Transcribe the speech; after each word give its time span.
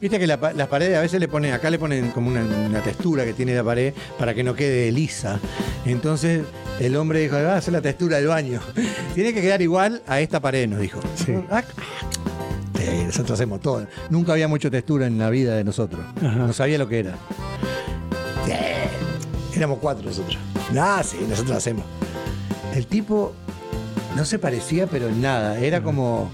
Viste 0.00 0.18
que 0.18 0.26
la 0.26 0.36
las 0.54 0.68
paredes 0.68 0.98
a 0.98 1.00
veces 1.00 1.18
le 1.18 1.26
ponen, 1.28 1.54
acá 1.54 1.70
le 1.70 1.78
ponen 1.78 2.10
como 2.10 2.28
una, 2.28 2.42
una 2.44 2.82
textura 2.82 3.24
que 3.24 3.32
tiene 3.32 3.54
la 3.54 3.64
pared 3.64 3.94
para 4.18 4.34
que 4.34 4.44
no 4.44 4.54
quede 4.54 4.92
lisa. 4.92 5.40
Entonces 5.86 6.42
el 6.80 6.96
hombre 6.96 7.20
dijo, 7.20 7.36
va 7.36 7.54
a 7.54 7.56
hacer 7.56 7.72
la 7.72 7.80
textura 7.80 8.18
del 8.18 8.26
baño. 8.26 8.60
tiene 9.14 9.32
que 9.32 9.40
quedar 9.40 9.62
igual 9.62 10.02
a 10.06 10.20
esta 10.20 10.40
pared, 10.40 10.68
nos 10.68 10.80
dijo. 10.80 11.00
Sí. 11.14 11.34
Ah, 11.50 11.64
eh, 12.78 13.04
nosotros 13.06 13.32
hacemos 13.32 13.60
todo. 13.60 13.86
Nunca 14.10 14.32
había 14.32 14.48
mucha 14.48 14.70
textura 14.70 15.06
en 15.06 15.18
la 15.18 15.30
vida 15.30 15.56
de 15.56 15.64
nosotros. 15.64 16.04
Ajá. 16.16 16.36
No 16.36 16.52
sabía 16.52 16.78
lo 16.78 16.88
que 16.88 17.00
era. 17.00 17.12
Sí, 18.44 19.56
Éramos 19.56 19.78
cuatro 19.80 20.04
nosotros. 20.04 20.36
Ah, 20.78 21.02
sí, 21.02 21.18
nosotros 21.28 21.56
hacemos. 21.56 21.84
El 22.74 22.86
tipo 22.86 23.32
no 24.14 24.24
se 24.24 24.38
parecía, 24.38 24.86
pero 24.86 25.08
en 25.08 25.22
nada. 25.22 25.58
Era 25.58 25.82
como. 25.82 26.30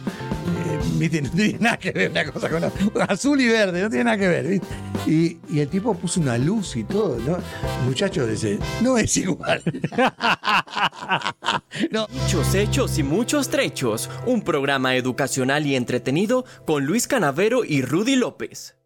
No 1.23 1.31
tiene 1.31 1.59
nada 1.59 1.79
que 1.79 1.91
ver 1.91 2.11
una 2.11 2.31
cosa 2.31 2.49
con 2.49 2.61
la 2.61 3.05
Azul 3.05 3.41
y 3.41 3.49
verde, 3.49 3.83
no 3.83 3.89
tiene 3.89 4.05
nada 4.05 4.19
que 4.19 4.29
ver. 4.29 4.61
Y, 5.07 5.39
y 5.49 5.61
el 5.61 5.69
tipo 5.69 5.95
puso 5.95 6.21
una 6.21 6.39
luz 6.39 6.77
y 6.77 6.85
todo. 6.85 7.19
¿no? 7.19 7.39
Muchachos, 7.85 8.29
dice, 8.29 8.59
no 8.81 8.99
es 8.99 9.17
igual. 9.17 9.63
Muchos 12.09 12.55
hechos 12.55 12.99
y 12.99 13.03
muchos 13.03 13.49
trechos. 13.49 14.11
Un 14.27 14.43
programa 14.43 14.97
educacional 14.97 15.67
y 15.67 15.77
entretenido 15.77 16.45
con 16.67 16.85
Luis 16.85 17.07
Canavero 17.07 17.65
y 17.65 17.83
Rudy 17.83 18.17
López. 18.17 18.77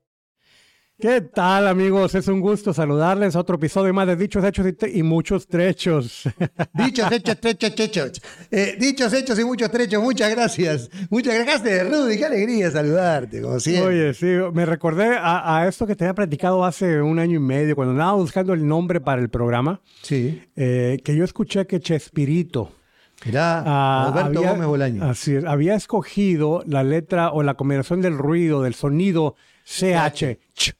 ¿Qué 0.98 1.20
tal, 1.20 1.68
amigos? 1.68 2.14
Es 2.14 2.26
un 2.26 2.40
gusto 2.40 2.72
saludarles 2.72 3.36
a 3.36 3.40
otro 3.40 3.56
episodio 3.56 3.92
más 3.92 4.06
de 4.06 4.16
Dichos, 4.16 4.42
Hechos 4.42 4.66
y, 4.94 5.02
Muchos 5.02 5.46
Trechos. 5.46 6.22
Dichos, 6.72 7.12
hechos, 7.12 7.38
trechos, 7.38 7.74
trechos. 7.74 8.22
Eh, 8.50 8.76
dichos, 8.80 9.12
hechos 9.12 9.38
y 9.38 9.44
muchos 9.44 9.70
trechos. 9.70 10.02
Muchas 10.02 10.30
gracias. 10.30 10.88
Muchas 11.10 11.34
gracias, 11.44 11.90
Rudy. 11.90 12.16
Qué 12.16 12.24
alegría 12.24 12.70
saludarte, 12.70 13.42
como 13.42 13.60
siempre. 13.60 13.88
Oye, 14.06 14.14
sí, 14.14 14.26
me 14.54 14.64
recordé 14.64 15.18
a, 15.18 15.58
a 15.58 15.68
esto 15.68 15.86
que 15.86 15.94
te 15.96 16.04
había 16.04 16.14
platicado 16.14 16.64
hace 16.64 17.02
un 17.02 17.18
año 17.18 17.36
y 17.36 17.40
medio, 17.42 17.76
cuando 17.76 17.92
andaba 17.92 18.14
buscando 18.14 18.54
el 18.54 18.66
nombre 18.66 18.98
para 19.02 19.20
el 19.20 19.28
programa, 19.28 19.82
Sí. 20.00 20.42
eh, 20.56 20.98
que 21.04 21.14
yo 21.14 21.24
escuché 21.24 21.66
que 21.66 21.78
Chespirito. 21.78 22.72
Mirá, 23.26 23.62
ah, 23.66 24.08
Alberto 24.08 24.38
había- 24.38 24.50
Gómez 24.52 24.66
Bolaño. 24.66 25.04
Así 25.04 25.34
es, 25.36 25.44
había 25.44 25.74
escogido 25.74 26.62
la 26.66 26.82
letra 26.82 27.32
o 27.32 27.42
la 27.42 27.52
combinación 27.52 28.00
del 28.00 28.16
ruido, 28.16 28.62
del 28.62 28.72
sonido 28.74 29.36
CH. 29.64 30.38
ch. 30.54 30.74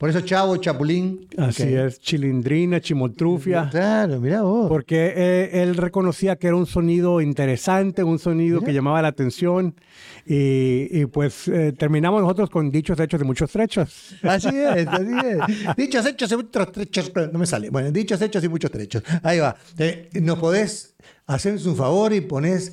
Por 0.00 0.08
eso 0.08 0.22
Chavo, 0.22 0.56
Chapulín. 0.56 1.28
Así 1.36 1.74
es, 1.74 2.00
chilindrina, 2.00 2.80
chimotrufia. 2.80 3.68
Claro, 3.68 4.18
mirá 4.18 4.40
vos. 4.40 4.66
Porque 4.66 5.12
eh, 5.14 5.62
él 5.62 5.76
reconocía 5.76 6.36
que 6.36 6.46
era 6.46 6.56
un 6.56 6.64
sonido 6.64 7.20
interesante, 7.20 8.02
un 8.02 8.18
sonido 8.18 8.62
que 8.62 8.72
llamaba 8.72 9.02
la 9.02 9.08
atención. 9.08 9.74
Y, 10.24 10.88
y, 10.90 11.04
pues 11.04 11.48
eh, 11.48 11.74
terminamos 11.76 12.22
nosotros 12.22 12.48
con 12.48 12.70
dichos, 12.70 12.98
hechos 12.98 13.20
y 13.20 13.24
muchos 13.24 13.52
trechos. 13.52 14.16
Así 14.22 14.48
es, 14.48 14.86
así 14.86 15.12
es. 15.22 15.76
Dichos 15.76 16.06
hechos 16.06 16.32
y 16.32 16.36
muchos 16.36 16.72
trechos. 16.72 17.12
No 17.30 17.38
me 17.38 17.44
sale. 17.44 17.68
Bueno, 17.68 17.90
dichos 17.90 18.22
hechos 18.22 18.42
y 18.42 18.48
muchos 18.48 18.70
trechos. 18.70 19.02
Ahí 19.22 19.38
va. 19.38 19.54
Eh, 19.76 20.08
Nos 20.14 20.38
podés 20.38 20.94
hacernos 21.34 21.64
un 21.66 21.76
favor 21.76 22.12
y 22.12 22.20
ponés 22.20 22.72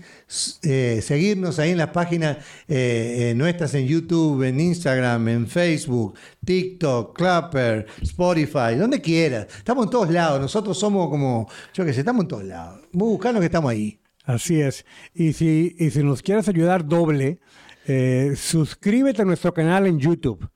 eh, 0.64 1.00
seguirnos 1.04 1.60
ahí 1.60 1.72
en 1.72 1.78
las 1.78 1.90
páginas 1.90 2.38
eh, 2.68 3.30
eh, 3.30 3.34
nuestras 3.36 3.74
en 3.76 3.86
YouTube, 3.86 4.44
en 4.44 4.60
Instagram, 4.60 5.28
en 5.28 5.48
Facebook, 5.48 6.16
TikTok, 6.44 7.16
Clapper, 7.16 7.86
Spotify, 8.02 8.76
donde 8.78 9.00
quieras. 9.00 9.48
Estamos 9.58 9.86
en 9.86 9.92
todos 9.92 10.10
lados. 10.10 10.42
Nosotros 10.42 10.78
somos 10.78 11.10
como, 11.10 11.48
yo 11.74 11.86
qué 11.86 11.94
sé, 11.94 12.00
estamos 12.00 12.24
en 12.24 12.28
todos 12.28 12.44
lados. 12.44 12.82
Vos 12.92 13.10
buscanos 13.10 13.40
que 13.40 13.46
estamos 13.46 13.72
ahí. 13.72 14.00
Así 14.26 14.60
es. 14.60 14.86
Y 15.14 15.34
si, 15.34 15.76
y 15.78 15.92
si 15.92 16.04
nos 16.04 16.22
quieres 16.22 16.50
ayudar 16.50 16.86
doble, 16.86 17.40
eh, 17.86 18.34
suscríbete 18.36 19.22
a 19.22 19.26
nuestro 19.26 19.54
canal 19.54 19.88
en 19.88 20.00
YouTube. 20.00 20.50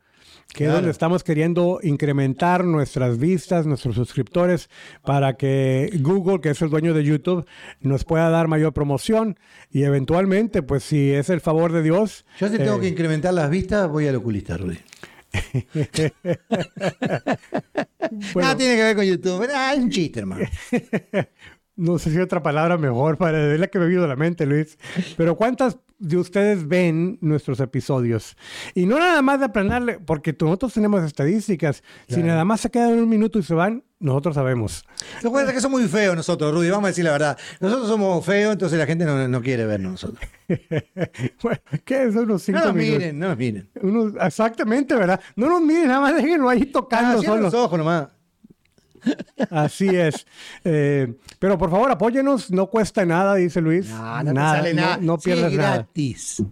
Que 0.53 0.65
es 0.65 0.71
donde 0.71 0.91
estamos 0.91 1.23
queriendo 1.23 1.79
incrementar 1.81 2.65
nuestras 2.65 3.17
vistas, 3.17 3.65
nuestros 3.65 3.95
suscriptores, 3.95 4.69
para 5.03 5.37
que 5.37 5.89
Google, 6.01 6.41
que 6.41 6.49
es 6.49 6.61
el 6.61 6.69
dueño 6.69 6.93
de 6.93 7.05
YouTube, 7.05 7.45
nos 7.79 8.03
pueda 8.03 8.29
dar 8.29 8.47
mayor 8.47 8.73
promoción 8.73 9.39
y 9.71 9.83
eventualmente, 9.83 10.61
pues 10.61 10.83
si 10.83 11.11
es 11.11 11.29
el 11.29 11.39
favor 11.39 11.71
de 11.71 11.83
Dios, 11.83 12.25
Yo 12.37 12.49
si 12.49 12.57
tengo 12.57 12.75
eh, 12.77 12.81
que 12.81 12.87
incrementar 12.89 13.33
las 13.33 13.49
vistas, 13.49 13.89
voy 13.89 14.07
al 14.07 14.15
oculista, 14.15 14.57
Rudy. 14.57 14.77
bueno, 18.33 18.41
Nada 18.41 18.57
tiene 18.57 18.75
que 18.75 18.83
ver 18.83 18.95
con 18.95 19.05
YouTube. 19.05 19.47
Ah, 19.53 19.73
es 19.73 19.79
un 19.79 19.89
chiste, 19.89 20.19
hermano. 20.19 20.45
no 21.75 21.97
sé 21.97 22.11
si 22.11 22.17
hay 22.17 22.23
otra 22.23 22.43
palabra 22.43 22.77
mejor 22.77 23.17
para 23.17 23.53
es 23.53 23.59
la 23.59 23.67
que 23.67 23.79
me 23.79 23.87
vino 23.87 24.03
a 24.03 24.07
la 24.07 24.15
mente, 24.15 24.45
Luis. 24.45 24.77
Pero 25.15 25.35
¿cuántas 25.37 25.77
de 26.01 26.17
ustedes 26.17 26.67
ven 26.67 27.17
nuestros 27.21 27.59
episodios? 27.59 28.35
Y 28.75 28.85
no 28.85 28.99
nada 28.99 29.21
más 29.21 29.39
de 29.39 29.45
aplanarle, 29.45 29.99
porque 29.99 30.35
nosotros 30.39 30.73
tenemos 30.73 31.03
estadísticas. 31.03 31.83
Si 32.07 32.15
Claro. 32.15 32.27
nada 32.27 32.45
más 32.45 32.61
se 32.61 32.69
quedan 32.69 32.93
un 32.99 33.07
minuto 33.09 33.39
y 33.39 33.43
se 33.43 33.53
van, 33.53 33.83
nosotros 33.99 34.33
sabemos. 34.35 34.83
Lo 35.21 35.29
que 35.29 35.35
pasa 35.35 35.47
es 35.49 35.53
que 35.53 35.61
somos 35.61 35.79
muy 35.79 35.87
feos 35.89 36.15
nosotros, 36.15 36.51
Rudy, 36.53 36.69
vamos 36.69 36.85
a 36.85 36.87
decir 36.87 37.03
la 37.05 37.11
verdad. 37.11 37.37
Nosotros 37.59 37.87
somos 37.87 38.25
feos, 38.25 38.53
entonces 38.53 38.79
la 38.79 38.85
gente 38.87 39.05
no, 39.05 39.27
no 39.27 39.41
quiere 39.41 39.65
vernos 39.65 39.91
nosotros. 39.91 40.19
bueno, 41.43 41.59
¿qué 41.85 42.03
es? 42.05 42.15
Unos 42.15 42.41
cinco 42.43 42.59
No 42.59 42.65
nos 42.65 42.75
minutos. 42.75 42.97
miren, 42.99 43.19
no 43.19 43.27
nos 43.29 43.37
miren. 43.37 43.69
Unos- 43.81 44.13
exactamente, 44.25 44.95
¿verdad? 44.95 45.19
No 45.35 45.49
nos 45.49 45.61
miren, 45.61 45.87
nada 45.87 46.01
más 46.01 46.15
déjenlo 46.15 46.49
ahí 46.49 46.65
tocando 46.65 47.19
Ah, 47.19 47.23
solo. 47.23 47.41
los 47.43 47.53
ojos 47.53 47.77
nomás. 47.77 48.07
Así 49.49 49.87
es. 49.89 50.25
Eh, 50.63 51.13
pero 51.39 51.57
por 51.57 51.69
favor, 51.69 51.91
apóyenos, 51.91 52.51
no 52.51 52.67
cuesta 52.67 53.05
nada, 53.05 53.35
dice 53.35 53.61
Luis. 53.61 53.89
No, 53.89 54.23
no 54.23 54.33
te 54.33 54.39
sale 54.39 54.73
nada. 54.73 54.97
No, 54.97 55.03
no 55.15 55.17
Sí, 55.19 55.25
pierdes 55.25 55.53
nada. 55.53 55.75
gratis. 55.75 56.43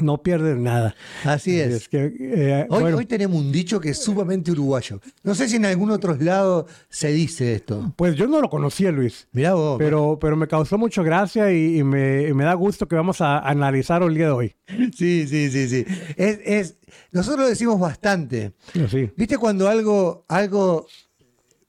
No 0.00 0.22
pierdes 0.22 0.56
nada. 0.56 0.96
Así 1.22 1.60
es. 1.60 1.86
que, 1.88 2.12
eh, 2.18 2.66
Hoy, 2.70 2.80
bueno, 2.82 2.96
hoy 2.96 3.04
tenemos 3.06 3.36
un 3.38 3.52
dicho 3.52 3.78
que 3.78 3.90
es 3.90 4.02
sumamente 4.02 4.50
uruguayo. 4.50 5.00
No 5.22 5.34
sé 5.34 5.48
si 5.48 5.56
en 5.56 5.66
algún 5.66 5.90
otro 5.90 6.16
lado 6.16 6.66
se 6.88 7.12
dice 7.12 7.54
esto. 7.54 7.92
pues 7.94 8.16
yo 8.16 8.26
no 8.26 8.40
lo 8.40 8.48
conocía, 8.48 8.90
Luis. 8.90 9.28
Mirá 9.32 9.52
vos. 9.54 9.76
Pero, 9.78 10.18
pero 10.20 10.34
me 10.34 10.48
causó 10.48 10.78
mucha 10.78 11.02
gracia 11.02 11.52
y, 11.52 11.78
y 11.78 11.84
me, 11.84 12.26
y 12.26 12.32
me 12.32 12.42
da 12.44 12.54
gusto 12.54 12.88
que 12.88 12.96
vamos 12.96 13.20
a 13.20 13.38
analizar 13.40 14.02
el 14.02 14.14
día 14.14 14.26
de 14.26 14.32
hoy. 14.32 14.56
Sí, 14.96 15.26
sí, 15.28 15.50
sí, 15.50 15.68
sí. 15.68 15.84
Es, 16.16 16.40
es, 16.44 16.76
nosotros 17.12 17.40
lo 17.42 17.48
decimos 17.48 17.78
bastante. 17.78 18.54
Sí. 18.90 19.10
¿Viste 19.14 19.36
cuando 19.36 19.68
algo, 19.68 20.24
algo, 20.26 20.86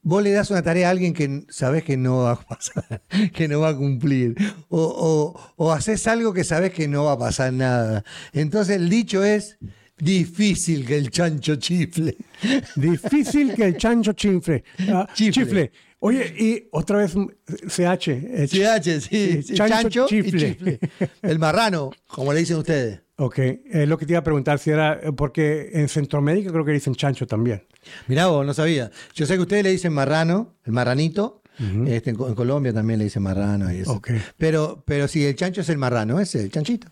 vos 0.04 0.22
le 0.22 0.32
das 0.32 0.52
una 0.52 0.62
tarea 0.62 0.88
a 0.88 0.92
alguien 0.92 1.14
que 1.14 1.44
sabés 1.50 1.84
que 1.84 1.98
no 1.98 2.18
va 2.20 2.34
a 2.34 2.40
pasar, 2.42 3.02
que 3.34 3.48
no 3.48 3.62
va 3.62 3.70
a 3.70 3.76
cumplir? 3.76 4.36
O, 4.70 4.80
o, 4.80 5.54
o 5.56 5.72
haces 5.72 6.06
algo 6.08 6.34
que 6.34 6.44
sabés 6.44 6.72
que 6.74 6.88
no 6.88 7.06
va 7.06 7.14
a 7.14 7.18
pasar 7.20 7.52
nada. 7.54 8.04
Entonces 8.34 8.76
el 8.78 8.90
dicho 8.90 9.24
es 9.24 9.58
difícil 9.98 10.86
que 10.86 10.98
el 10.98 11.10
chancho 11.10 11.56
chifle. 11.56 12.16
Difícil 12.76 13.54
que 13.56 13.64
el 13.66 13.78
chancho 13.78 14.14
chifle. 14.14 14.64
Ah, 14.90 15.08
Chifle. 15.14 15.32
chifle. 15.46 15.72
Oye, 16.00 16.34
y 16.38 16.68
otra 16.72 16.98
vez 16.98 17.16
mm, 17.16 17.28
CH. 17.70 18.08
eh, 18.10 18.48
CH, 18.50 19.00
sí, 19.02 19.42
sí, 19.44 19.54
chancho, 19.54 19.76
chancho, 19.76 20.06
chifle. 20.08 20.38
y 20.38 20.54
chifle. 20.54 20.80
El 21.22 21.40
marrano, 21.40 21.92
como 22.08 22.34
le 22.34 22.40
dicen 22.42 22.58
ustedes. 22.58 23.00
Ok, 23.16 23.40
es 23.40 23.88
lo 23.88 23.98
que 23.98 24.06
te 24.06 24.14
iba 24.14 24.20
a 24.20 24.24
preguntar 24.24 24.60
si 24.60 24.72
era, 24.72 25.00
eh, 25.02 25.14
porque 25.16 25.70
en 25.74 25.88
Centroamérica 25.88 26.52
creo 26.52 26.66
que 26.66 26.72
dicen 26.74 26.96
chancho 26.96 27.26
también. 27.26 27.64
Mirá 28.08 28.28
vos, 28.28 28.46
no 28.46 28.54
sabía. 28.54 28.92
Yo 29.14 29.26
sé 29.26 29.36
que 29.36 29.42
ustedes 29.42 29.64
le 29.64 29.72
dicen 29.72 29.94
marrano, 29.94 30.54
el 30.66 30.72
marranito. 30.74 31.42
este, 31.86 32.10
en, 32.10 32.16
Co- 32.16 32.28
en 32.28 32.34
Colombia 32.36 32.74
también 32.74 32.98
le 32.98 33.06
dicen 33.06 33.22
marrano 33.22 33.72
y 33.72 33.78
eso. 33.78 33.92
Ok. 33.94 34.10
Pero, 34.38 34.82
pero 34.88 35.08
si 35.08 35.24
el 35.24 35.36
chancho 35.36 35.62
es 35.62 35.70
el 35.70 35.78
marrano, 35.78 36.20
ese, 36.20 36.42
el 36.42 36.50
chanchito. 36.52 36.88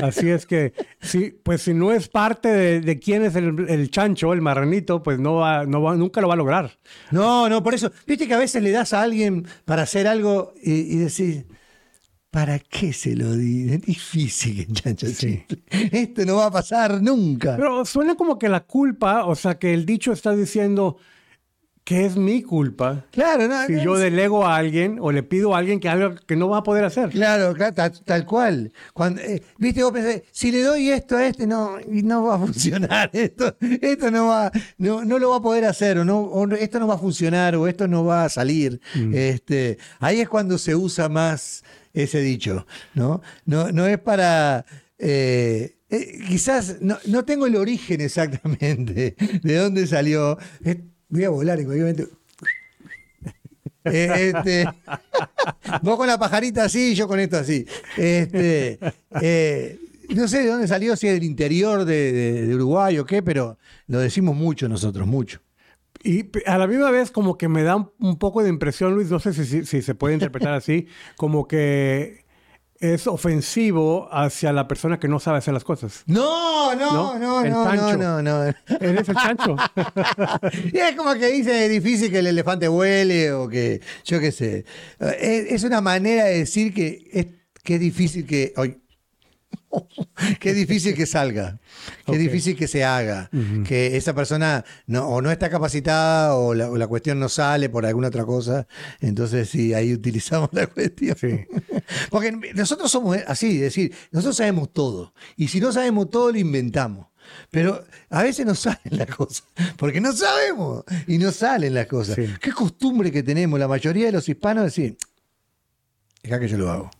Así 0.00 0.30
es 0.30 0.46
que, 0.46 0.72
sí, 1.00 1.36
pues 1.42 1.62
si 1.62 1.74
no 1.74 1.90
es 1.92 2.08
parte 2.08 2.48
de, 2.48 2.80
de 2.80 2.98
quién 3.00 3.24
es 3.24 3.34
el, 3.34 3.66
el 3.68 3.90
chancho, 3.90 4.32
el 4.32 4.40
marranito, 4.40 5.02
pues 5.02 5.18
no 5.18 5.34
va, 5.34 5.66
no 5.66 5.82
va, 5.82 5.96
nunca 5.96 6.20
lo 6.20 6.28
va 6.28 6.34
a 6.34 6.36
lograr. 6.36 6.78
No, 7.10 7.48
no, 7.48 7.60
por 7.64 7.74
eso. 7.74 7.90
Viste 8.06 8.28
que 8.28 8.34
a 8.34 8.38
veces 8.38 8.62
le 8.62 8.70
das 8.70 8.92
a 8.92 9.02
alguien 9.02 9.46
para 9.64 9.82
hacer 9.82 10.06
algo 10.06 10.54
y, 10.62 10.72
y 10.94 10.96
decís, 10.98 11.44
¿para 12.30 12.58
qué 12.58 12.92
se 12.92 13.16
lo 13.16 13.34
di? 13.34 13.72
Es 13.72 13.82
difícil 13.82 14.66
que 14.66 14.72
chancho 14.72 15.06
Sí. 15.06 15.44
Esto 15.70 16.24
no 16.24 16.36
va 16.36 16.46
a 16.46 16.50
pasar 16.50 17.02
nunca. 17.02 17.56
Pero 17.56 17.84
suena 17.84 18.14
como 18.14 18.38
que 18.38 18.48
la 18.48 18.60
culpa, 18.60 19.24
o 19.24 19.34
sea, 19.34 19.58
que 19.58 19.72
el 19.74 19.86
dicho 19.86 20.12
está 20.12 20.32
diciendo 20.34 20.98
que 21.88 22.04
es 22.04 22.18
mi 22.18 22.42
culpa 22.42 23.06
claro, 23.10 23.48
no, 23.48 23.64
si 23.64 23.72
no, 23.72 23.82
yo 23.82 23.96
delego 23.96 24.44
a 24.44 24.56
alguien 24.56 24.98
o 25.00 25.10
le 25.10 25.22
pido 25.22 25.54
a 25.54 25.58
alguien 25.58 25.80
que 25.80 25.88
algo 25.88 26.16
que 26.26 26.36
no 26.36 26.50
va 26.50 26.58
a 26.58 26.62
poder 26.62 26.84
hacer. 26.84 27.08
Claro, 27.08 27.54
claro, 27.54 27.72
tal, 27.72 27.98
tal 28.04 28.26
cual. 28.26 28.74
Cuando, 28.92 29.22
eh, 29.22 29.42
Viste, 29.56 29.82
vos 29.82 29.92
pensás, 29.94 30.20
si 30.30 30.52
le 30.52 30.60
doy 30.60 30.90
esto 30.90 31.16
a 31.16 31.26
este, 31.26 31.46
no, 31.46 31.78
no 31.88 32.24
va 32.24 32.34
a 32.34 32.38
funcionar. 32.46 33.08
Esto, 33.14 33.56
esto 33.80 34.10
no 34.10 34.26
va, 34.26 34.52
no, 34.76 35.02
no 35.02 35.18
lo 35.18 35.30
va 35.30 35.36
a 35.36 35.40
poder 35.40 35.64
hacer, 35.64 35.96
o 35.96 36.04
no, 36.04 36.20
o 36.20 36.46
esto 36.56 36.78
no 36.78 36.86
va 36.88 36.96
a 36.96 36.98
funcionar, 36.98 37.56
o 37.56 37.66
esto 37.66 37.88
no 37.88 38.04
va 38.04 38.26
a 38.26 38.28
salir. 38.28 38.82
Este, 39.14 39.78
ahí 39.98 40.20
es 40.20 40.28
cuando 40.28 40.58
se 40.58 40.76
usa 40.76 41.08
más 41.08 41.64
ese 41.94 42.20
dicho, 42.20 42.66
¿no? 42.92 43.22
No, 43.46 43.72
no 43.72 43.86
es 43.86 43.98
para. 43.98 44.66
eh, 44.98 45.78
eh, 45.88 46.18
quizás 46.28 46.82
no, 46.82 46.98
no 47.06 47.24
tengo 47.24 47.46
el 47.46 47.56
origen 47.56 48.02
exactamente 48.02 49.16
de 49.42 49.54
dónde 49.56 49.86
salió. 49.86 50.36
Voy 51.08 51.24
a 51.24 51.30
volar 51.30 51.58
en 51.58 51.64
cualquier 51.66 51.86
momento. 51.94 52.14
Este, 53.84 54.66
vos 55.82 55.96
con 55.96 56.06
la 56.06 56.18
pajarita 56.18 56.64
así, 56.64 56.94
yo 56.94 57.08
con 57.08 57.18
esto 57.20 57.36
así. 57.38 57.64
Este, 57.96 58.78
eh, 59.22 59.78
no 60.14 60.28
sé 60.28 60.40
de 60.42 60.48
dónde 60.48 60.68
salió, 60.68 60.96
si 60.96 61.06
es 61.08 61.14
del 61.14 61.24
interior 61.24 61.84
de, 61.84 62.12
de- 62.12 62.46
de 62.46 62.54
Uruguay 62.54 62.98
o 62.98 63.06
qué, 63.06 63.22
pero 63.22 63.58
lo 63.86 63.98
decimos 64.00 64.36
mucho 64.36 64.68
nosotros, 64.68 65.06
mucho. 65.06 65.40
Y 66.04 66.26
a 66.46 66.58
la 66.58 66.66
misma 66.66 66.90
vez 66.90 67.10
como 67.10 67.36
que 67.38 67.48
me 67.48 67.62
da 67.62 67.76
un, 67.76 67.90
un 67.98 68.18
poco 68.18 68.42
de 68.42 68.48
impresión, 68.50 68.94
Luis, 68.94 69.10
no 69.10 69.18
sé 69.18 69.32
si, 69.32 69.44
si- 69.44 69.64
si 69.64 69.82
se 69.82 69.94
puede 69.94 70.14
interpretar 70.14 70.52
así, 70.54 70.86
como 71.16 71.48
que 71.48 72.24
es 72.80 73.06
ofensivo 73.06 74.08
hacia 74.12 74.52
la 74.52 74.68
persona 74.68 75.00
que 75.00 75.08
no 75.08 75.18
sabe 75.18 75.38
hacer 75.38 75.52
las 75.54 75.64
cosas. 75.64 76.04
No, 76.06 76.74
no, 76.74 77.18
¿No? 77.18 77.18
no, 77.18 77.44
El 77.44 77.50
no, 77.52 77.96
no, 77.96 78.22
no. 78.22 78.44
Eres 78.80 79.08
el 79.08 79.16
chancho. 79.16 79.56
Y 80.72 80.78
es 80.78 80.96
como 80.96 81.14
que 81.14 81.26
dice, 81.28 81.66
es 81.66 81.70
difícil 81.70 82.10
que 82.10 82.20
el 82.20 82.28
elefante 82.28 82.68
vuele 82.68 83.32
o 83.32 83.48
que, 83.48 83.80
yo 84.04 84.20
qué 84.20 84.30
sé. 84.30 84.64
Es, 85.00 85.52
es 85.52 85.64
una 85.64 85.80
manera 85.80 86.24
de 86.24 86.38
decir 86.38 86.72
que 86.72 87.08
es, 87.12 87.26
que 87.62 87.74
es 87.74 87.80
difícil 87.80 88.26
que... 88.26 88.52
es 90.40 90.56
difícil 90.56 90.94
que 90.94 91.06
salga, 91.06 91.58
es 92.06 92.18
difícil 92.18 92.56
que 92.56 92.68
se 92.68 92.84
haga, 92.84 93.30
que 93.66 93.96
esa 93.96 94.14
persona 94.14 94.64
no, 94.86 95.06
o 95.06 95.20
no 95.20 95.30
está 95.30 95.50
capacitada 95.50 96.34
o 96.34 96.54
la, 96.54 96.70
o 96.70 96.76
la 96.76 96.86
cuestión 96.86 97.18
no 97.20 97.28
sale 97.28 97.68
por 97.68 97.84
alguna 97.84 98.08
otra 98.08 98.24
cosa, 98.24 98.66
entonces 99.00 99.48
sí, 99.48 99.74
ahí 99.74 99.92
utilizamos 99.92 100.50
la 100.52 100.66
cuestión. 100.66 101.16
Sí. 101.18 101.46
Porque 102.10 102.32
nosotros 102.54 102.90
somos 102.90 103.16
así, 103.26 103.56
es 103.56 103.60
decir, 103.60 103.94
nosotros 104.10 104.36
sabemos 104.36 104.72
todo. 104.72 105.14
Y 105.36 105.48
si 105.48 105.60
no 105.60 105.72
sabemos 105.72 106.10
todo, 106.10 106.32
lo 106.32 106.38
inventamos. 106.38 107.06
Pero 107.50 107.84
a 108.08 108.22
veces 108.22 108.46
no 108.46 108.54
salen 108.54 108.80
las 108.90 109.06
cosas. 109.14 109.44
Porque 109.76 110.00
no 110.00 110.12
sabemos. 110.12 110.84
Y 111.06 111.18
no 111.18 111.30
salen 111.30 111.74
las 111.74 111.86
cosas. 111.86 112.16
Sí. 112.16 112.26
Qué 112.40 112.52
costumbre 112.52 113.12
que 113.12 113.22
tenemos 113.22 113.58
la 113.60 113.68
mayoría 113.68 114.06
de 114.06 114.12
los 114.12 114.28
hispanos 114.28 114.64
decir, 114.64 114.96
deja 116.22 116.40
que 116.40 116.48
yo 116.48 116.56
lo 116.56 116.70
hago. 116.70 116.90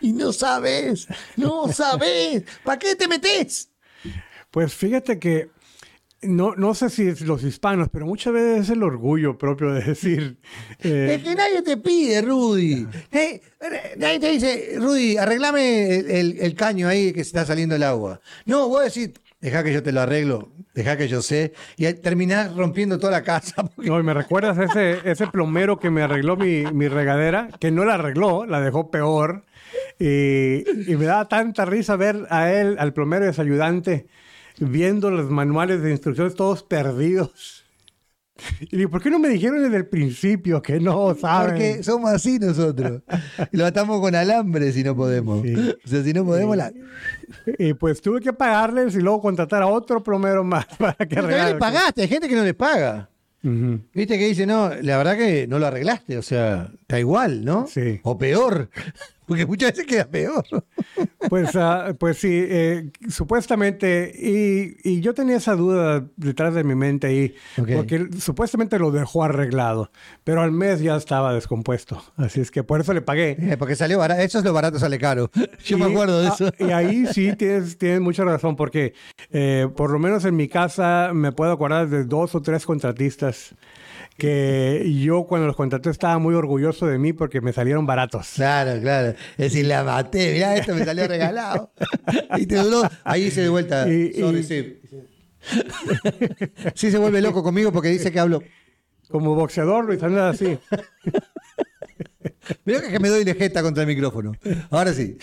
Y 0.00 0.12
no 0.12 0.32
sabes, 0.32 1.06
no 1.36 1.68
sabes. 1.72 2.44
¿Para 2.64 2.78
qué 2.78 2.94
te 2.96 3.08
metes? 3.08 3.70
Pues 4.50 4.74
fíjate 4.74 5.18
que 5.18 5.50
no, 6.22 6.54
no 6.54 6.74
sé 6.74 6.88
si 6.90 7.08
es 7.08 7.20
los 7.22 7.42
hispanos, 7.42 7.88
pero 7.92 8.06
muchas 8.06 8.32
veces 8.32 8.60
es 8.64 8.70
el 8.70 8.82
orgullo 8.84 9.36
propio 9.38 9.72
de 9.72 9.82
decir... 9.82 10.38
eh, 10.80 11.16
Es 11.16 11.22
que 11.24 11.34
nadie 11.34 11.62
te 11.62 11.76
pide, 11.78 12.22
Rudy. 12.22 12.86
Nadie, 13.10 13.42
nadie 13.96 14.20
te 14.20 14.30
dice, 14.30 14.74
Rudy, 14.76 15.16
arreglame 15.16 15.96
el, 15.98 16.10
el- 16.10 16.38
el 16.40 16.54
caño 16.54 16.86
ahí 16.88 17.12
que 17.12 17.24
se 17.24 17.28
está 17.28 17.44
saliendo 17.44 17.74
el 17.74 17.82
agua. 17.82 18.20
No, 18.44 18.68
vos 18.68 18.84
decís, 18.84 19.10
deja 19.40 19.64
que 19.64 19.72
yo 19.72 19.82
te 19.82 19.90
lo 19.90 20.00
arreglo, 20.02 20.52
deja 20.74 20.96
que 20.96 21.08
yo 21.08 21.22
sé. 21.22 21.54
Y 21.76 21.92
terminás 21.94 22.54
rompiendo 22.54 22.98
toda 23.00 23.10
la 23.12 23.22
casa. 23.24 23.64
porque- 23.64 23.88
No, 23.90 23.98
y 23.98 24.02
me 24.04 24.14
recuerdas 24.14 24.56
ese, 24.58 24.98
ese 25.10 25.26
plomero 25.26 25.80
que 25.80 25.90
me 25.90 26.02
arregló 26.02 26.36
mi, 26.36 26.62
mi 26.72 26.86
regadera, 26.86 27.48
que 27.58 27.72
no 27.72 27.84
la 27.84 27.94
arregló, 27.94 28.46
la 28.46 28.60
dejó 28.60 28.92
peor. 28.92 29.44
Y, 30.04 30.64
y 30.90 30.96
me 30.96 31.04
daba 31.04 31.28
tanta 31.28 31.64
risa 31.64 31.94
ver 31.94 32.26
a 32.28 32.52
él, 32.52 32.74
al 32.80 32.92
plomero 32.92 33.24
y 33.24 33.28
a 33.28 33.32
su 33.32 33.40
ayudante, 33.40 34.08
viendo 34.58 35.12
los 35.12 35.30
manuales 35.30 35.80
de 35.80 35.92
instrucciones 35.92 36.34
todos 36.34 36.64
perdidos. 36.64 37.64
Y 38.60 38.76
digo, 38.76 38.90
¿por 38.90 39.00
qué 39.00 39.10
no 39.10 39.20
me 39.20 39.28
dijeron 39.28 39.62
desde 39.62 39.76
el 39.76 39.86
principio 39.86 40.60
que 40.60 40.80
no 40.80 41.14
saben? 41.14 41.50
Porque 41.50 41.82
somos 41.84 42.10
así 42.10 42.40
nosotros. 42.40 43.02
Lo 43.52 43.64
atamos 43.64 44.00
con 44.00 44.16
alambre 44.16 44.72
si 44.72 44.82
no 44.82 44.96
podemos. 44.96 45.42
Sí. 45.42 45.54
O 45.54 45.88
sea, 45.88 46.02
si 46.02 46.12
no 46.12 46.24
podemos, 46.24 46.56
la... 46.56 46.72
Y 47.58 47.74
pues 47.74 48.00
tuve 48.00 48.20
que 48.20 48.32
pagarles 48.32 48.96
y 48.96 49.00
luego 49.00 49.20
contratar 49.20 49.62
a 49.62 49.68
otro 49.68 50.02
plomero 50.02 50.42
más 50.42 50.66
para 50.78 50.94
que 50.94 51.16
arreglara. 51.16 51.50
le 51.50 51.56
pagaste, 51.56 52.02
hay 52.02 52.08
gente 52.08 52.28
que 52.28 52.34
no 52.34 52.42
le 52.42 52.54
paga. 52.54 53.08
Ujú. 53.44 53.80
Viste 53.92 54.18
que 54.18 54.26
dice, 54.26 54.46
no, 54.46 54.70
la 54.82 54.96
verdad 54.96 55.16
que 55.16 55.46
no 55.46 55.58
lo 55.58 55.66
arreglaste, 55.66 56.16
o 56.16 56.22
sea, 56.22 56.70
está 56.92 57.00
igual, 57.00 57.42
¿no? 57.42 57.66
Sí. 57.66 58.00
O 58.02 58.18
peor, 58.18 58.68
porque 59.26 59.46
muchas 59.46 59.72
veces 59.72 59.86
queda 59.86 60.04
peor. 60.04 60.44
Pues, 61.30 61.56
ah, 61.56 61.94
pues 61.98 62.18
sí, 62.18 62.28
eh, 62.30 62.90
supuestamente, 63.08 64.12
y, 64.14 64.76
y 64.84 65.00
yo 65.00 65.14
tenía 65.14 65.36
esa 65.36 65.54
duda 65.54 66.04
detrás 66.16 66.54
de 66.54 66.64
mi 66.64 66.74
mente 66.74 67.06
ahí, 67.06 67.34
porque 67.56 68.08
supuestamente 68.18 68.78
lo 68.78 68.90
dejó 68.90 69.24
arreglado, 69.24 69.90
pero 70.22 70.42
al 70.42 70.52
mes 70.52 70.80
ya 70.80 70.96
estaba 70.96 71.32
descompuesto, 71.32 72.02
así 72.16 72.42
es 72.42 72.50
que 72.50 72.62
por 72.62 72.82
eso 72.82 72.92
le 72.92 73.00
pagué. 73.00 73.38
Eh, 73.40 73.56
porque 73.58 73.74
salió 73.74 73.98
barato, 73.98 74.20
eso 74.20 74.40
es 74.40 74.44
lo 74.44 74.52
barato, 74.52 74.78
sale 74.78 74.98
caro. 74.98 75.30
Yo 75.64 75.78
me 75.78 75.86
acuerdo 75.86 76.20
de 76.20 76.28
ah, 76.28 76.34
eso. 76.34 76.52
y 76.58 76.72
ahí 76.72 77.06
sí 77.06 77.34
tienes, 77.36 77.78
tienes 77.78 78.02
mucha 78.02 78.24
razón, 78.24 78.54
porque 78.54 78.92
eh, 79.30 79.66
por 79.74 79.90
lo 79.90 79.98
menos 79.98 80.26
en 80.26 80.36
mi 80.36 80.48
casa 80.48 81.12
me 81.14 81.32
puedo 81.32 81.52
acordar 81.52 81.88
de 81.88 82.04
dos 82.04 82.34
o 82.34 82.42
tres 82.42 82.66
contratistas 82.66 83.54
que 84.16 84.92
yo 85.02 85.24
cuando 85.24 85.46
los 85.46 85.56
contraté 85.56 85.90
estaba 85.90 86.18
muy 86.18 86.34
orgulloso 86.34 86.86
de 86.86 86.98
mí 86.98 87.12
porque 87.12 87.40
me 87.40 87.52
salieron 87.52 87.86
baratos. 87.86 88.30
Claro, 88.34 88.80
claro. 88.80 89.10
Es 89.32 89.36
decir, 89.52 89.66
la 89.66 89.82
maté, 89.84 90.32
mirá, 90.34 90.56
esto 90.56 90.74
me 90.74 90.84
salió 90.84 91.06
regalado. 91.08 91.72
Y 92.38 92.46
te 92.46 92.56
duró, 92.56 92.82
ahí 93.04 93.30
se 93.30 93.42
de 93.42 93.48
vuelta. 93.48 93.88
Y- 93.88 94.12
Sorry, 94.14 94.38
y- 94.40 94.44
sí. 94.44 94.78
Sí 96.74 96.90
se 96.90 96.98
vuelve 96.98 97.20
loco 97.20 97.42
conmigo 97.42 97.72
porque 97.72 97.88
dice 97.88 98.12
que 98.12 98.20
hablo. 98.20 98.42
Como 99.08 99.34
boxeador, 99.34 99.84
Luis, 99.84 100.02
andas 100.02 100.34
así. 100.36 100.58
Mirá 102.64 102.80
que 102.82 102.98
me 102.98 103.08
doy 103.08 103.24
lejeta 103.24 103.62
contra 103.62 103.82
el 103.82 103.88
micrófono. 103.88 104.32
Ahora 104.70 104.92
sí. 104.92 105.16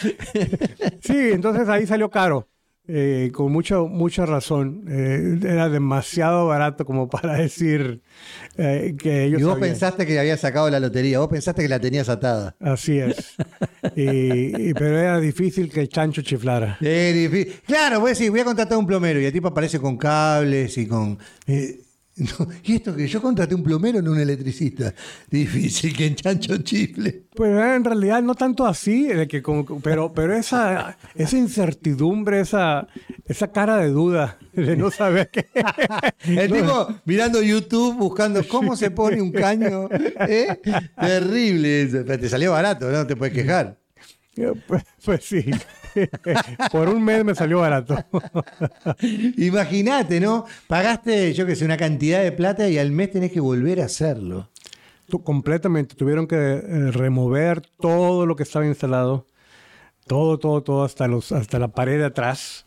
Sí, 1.01 1.31
entonces 1.31 1.67
ahí 1.67 1.87
salió 1.87 2.09
caro. 2.09 2.47
Eh, 2.91 3.29
con 3.33 3.51
mucha, 3.51 3.77
mucha 3.79 4.25
razón. 4.25 4.83
Eh, 4.89 5.37
era 5.43 5.69
demasiado 5.69 6.47
barato 6.47 6.85
como 6.85 7.07
para 7.07 7.33
decir 7.37 8.01
eh, 8.57 8.95
que 8.99 9.25
ellos 9.25 9.39
Y 9.41 9.43
vos 9.43 9.53
sabían. 9.53 9.69
pensaste 9.69 10.05
que 10.07 10.19
había 10.19 10.35
sacado 10.37 10.69
la 10.69 10.79
lotería, 10.79 11.19
vos 11.19 11.29
pensaste 11.29 11.61
que 11.61 11.69
la 11.69 11.79
tenías 11.79 12.09
atada. 12.09 12.55
Así 12.59 12.97
es. 12.99 13.35
Y- 13.95 14.69
y- 14.69 14.73
pero 14.73 14.97
era 14.97 15.19
difícil 15.19 15.71
que 15.71 15.81
el 15.81 15.89
chancho 15.89 16.21
chiflara. 16.23 16.77
Claro, 17.65 17.99
voy 17.99 18.09
a 18.09 18.13
decir, 18.13 18.31
voy 18.31 18.39
a 18.39 18.45
contratar 18.45 18.77
un 18.77 18.87
plomero 18.87 19.19
y 19.21 19.25
el 19.25 19.31
tipo 19.31 19.47
aparece 19.49 19.79
con 19.79 19.95
cables 19.97 20.77
y 20.77 20.87
con. 20.87 21.17
No, 22.19 22.47
y 22.63 22.75
esto 22.75 22.95
que 22.95 23.07
yo 23.07 23.21
contraté 23.21 23.55
un 23.55 23.63
plomero, 23.63 24.01
no 24.01 24.11
un 24.11 24.19
electricista. 24.19 24.93
Difícil 25.29 25.95
que 25.95 26.07
en 26.07 26.15
chancho 26.15 26.57
chifle. 26.57 27.23
Pues 27.35 27.51
en 27.51 27.83
realidad 27.83 28.21
no 28.21 28.35
tanto 28.35 28.65
así, 28.65 29.07
de 29.07 29.27
que 29.27 29.41
como- 29.41 29.79
pero, 29.81 30.13
pero 30.13 30.35
esa, 30.35 30.97
esa 31.15 31.37
incertidumbre, 31.37 32.41
esa, 32.41 32.87
esa 33.25 33.51
cara 33.51 33.77
de 33.77 33.89
duda, 33.89 34.37
de 34.53 34.75
no 34.75 34.91
saber 34.91 35.29
qué. 35.31 35.47
El 36.25 36.51
tipo 36.51 36.93
mirando 37.05 37.41
YouTube 37.41 37.95
buscando 37.97 38.45
cómo 38.47 38.75
se 38.75 38.91
pone 38.91 39.21
un 39.21 39.31
caño. 39.31 39.87
¿eh? 39.91 40.59
Terrible 40.99 41.85
te 41.87 42.29
salió 42.29 42.51
barato, 42.51 42.91
no 42.91 43.05
te 43.07 43.15
puedes 43.15 43.33
quejar. 43.33 43.77
Pues, 44.67 44.83
pues 45.03 45.25
sí. 45.25 45.43
Por 46.71 46.89
un 46.89 47.03
mes 47.03 47.23
me 47.25 47.35
salió 47.35 47.59
barato. 47.59 47.95
Imagínate, 49.37 50.19
¿no? 50.19 50.45
Pagaste, 50.67 51.33
yo 51.33 51.45
qué 51.45 51.55
sé, 51.55 51.65
una 51.65 51.77
cantidad 51.77 52.21
de 52.23 52.31
plata 52.31 52.67
y 52.69 52.77
al 52.77 52.91
mes 52.91 53.11
tenés 53.11 53.31
que 53.31 53.39
volver 53.39 53.81
a 53.81 53.85
hacerlo. 53.85 54.49
Tu- 55.09 55.23
completamente. 55.23 55.95
Tuvieron 55.95 56.27
que 56.27 56.35
eh, 56.35 56.91
remover 56.91 57.61
todo 57.79 58.25
lo 58.25 58.35
que 58.35 58.43
estaba 58.43 58.65
instalado. 58.65 59.25
Todo, 60.07 60.39
todo, 60.39 60.63
todo, 60.63 60.83
hasta, 60.83 61.07
los, 61.07 61.31
hasta 61.31 61.59
la 61.59 61.67
pared 61.69 61.99
de 61.99 62.05
atrás. 62.05 62.65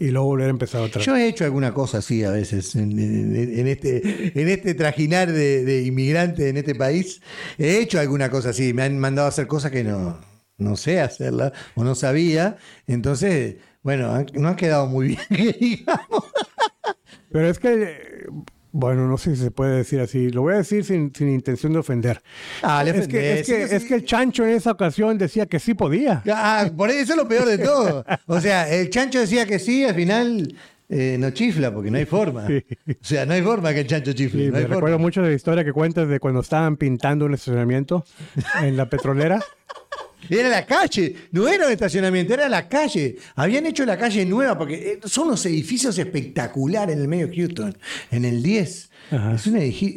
Y 0.00 0.08
luego 0.12 0.28
volver 0.28 0.46
a 0.46 0.50
empezar 0.50 0.80
otra 0.80 1.00
vez. 1.00 1.06
Yo 1.06 1.16
he 1.16 1.26
hecho 1.26 1.44
alguna 1.44 1.74
cosa 1.74 1.98
así 1.98 2.22
a 2.22 2.30
veces 2.30 2.76
en, 2.76 2.92
en- 2.98 3.34
en 3.58 3.66
este, 3.66 4.40
en 4.40 4.48
este 4.48 4.74
trajinar 4.74 5.32
de, 5.32 5.64
de 5.64 5.82
inmigrantes 5.82 6.46
en 6.46 6.56
este 6.56 6.74
país. 6.76 7.20
He 7.58 7.78
hecho 7.80 7.98
alguna 7.98 8.30
cosa 8.30 8.50
así. 8.50 8.72
Me 8.72 8.82
han 8.84 8.96
mandado 8.98 9.26
a 9.26 9.30
hacer 9.30 9.48
cosas 9.48 9.72
que 9.72 9.82
no, 9.82 10.16
no 10.58 10.76
sé 10.76 11.00
hacerla 11.00 11.52
o 11.74 11.84
no 11.84 11.94
sabía. 11.94 12.56
Entonces, 12.86 13.56
bueno, 13.82 14.12
han- 14.12 14.26
no 14.34 14.48
han 14.48 14.56
quedado 14.56 14.86
muy 14.86 15.08
bien, 15.08 15.20
que 15.28 15.52
digamos. 15.60 16.24
Pero 17.30 17.48
es 17.48 17.58
que, 17.58 18.26
bueno, 18.72 19.06
no 19.08 19.18
sé 19.18 19.36
si 19.36 19.42
se 19.42 19.50
puede 19.50 19.76
decir 19.78 20.00
así. 20.00 20.30
Lo 20.30 20.42
voy 20.42 20.54
a 20.54 20.58
decir 20.58 20.84
sin, 20.84 21.12
sin 21.14 21.28
intención 21.28 21.72
de 21.72 21.78
ofender. 21.80 22.22
Ah, 22.62 22.82
le 22.84 22.90
es, 22.90 23.08
que, 23.08 23.40
es, 23.40 23.46
que, 23.46 23.66
sí, 23.68 23.74
es 23.74 23.82
sí. 23.82 23.88
que 23.88 23.94
el 23.94 24.04
chancho 24.04 24.44
en 24.44 24.50
esa 24.54 24.70
ocasión 24.72 25.16
decía 25.18 25.46
que 25.46 25.58
sí 25.58 25.74
podía. 25.74 26.22
Ah, 26.30 26.68
por 26.76 26.90
eso 26.90 27.12
es 27.12 27.16
lo 27.16 27.28
peor 27.28 27.46
de 27.46 27.58
todo. 27.58 28.04
O 28.26 28.40
sea, 28.40 28.68
el 28.72 28.90
chancho 28.90 29.20
decía 29.20 29.46
que 29.46 29.58
sí, 29.58 29.84
al 29.84 29.94
final 29.94 30.54
eh, 30.88 31.16
no 31.18 31.30
chifla 31.30 31.72
porque 31.72 31.90
no 31.90 31.98
hay 31.98 32.06
forma. 32.06 32.46
Sí. 32.46 32.64
O 32.88 32.92
sea, 33.04 33.26
no 33.26 33.34
hay 33.34 33.42
forma 33.42 33.72
que 33.74 33.80
el 33.80 33.86
chancho 33.86 34.12
chifle. 34.14 34.46
Sí, 34.46 34.50
no 34.50 34.58
me 34.58 34.66
recuerdo 34.66 34.98
mucho 34.98 35.20
de 35.22 35.28
la 35.30 35.34
historia 35.34 35.64
que 35.64 35.72
cuentas 35.72 36.08
de 36.08 36.18
cuando 36.18 36.40
estaban 36.40 36.76
pintando 36.78 37.26
un 37.26 37.34
estacionamiento 37.34 38.04
en 38.62 38.76
la 38.76 38.88
petrolera. 38.88 39.40
Era 40.28 40.48
la 40.48 40.66
calle, 40.66 41.14
no 41.32 41.46
era 41.48 41.66
un 41.66 41.72
estacionamiento, 41.72 42.34
era 42.34 42.48
la 42.48 42.68
calle. 42.68 43.16
Habían 43.36 43.66
hecho 43.66 43.86
la 43.86 43.96
calle 43.96 44.26
nueva 44.26 44.58
porque 44.58 44.74
eh, 44.74 45.00
son 45.04 45.28
unos 45.28 45.46
edificios 45.46 45.96
espectaculares 45.98 46.94
en 46.96 47.02
el 47.02 47.08
medio 47.08 47.28
de 47.28 47.36
Houston, 47.36 47.76
en 48.10 48.24
el 48.24 48.42
10. 48.42 48.90
Ajá. 49.10 49.34
Es 49.36 49.46
un 49.46 49.56
edificio, 49.56 49.96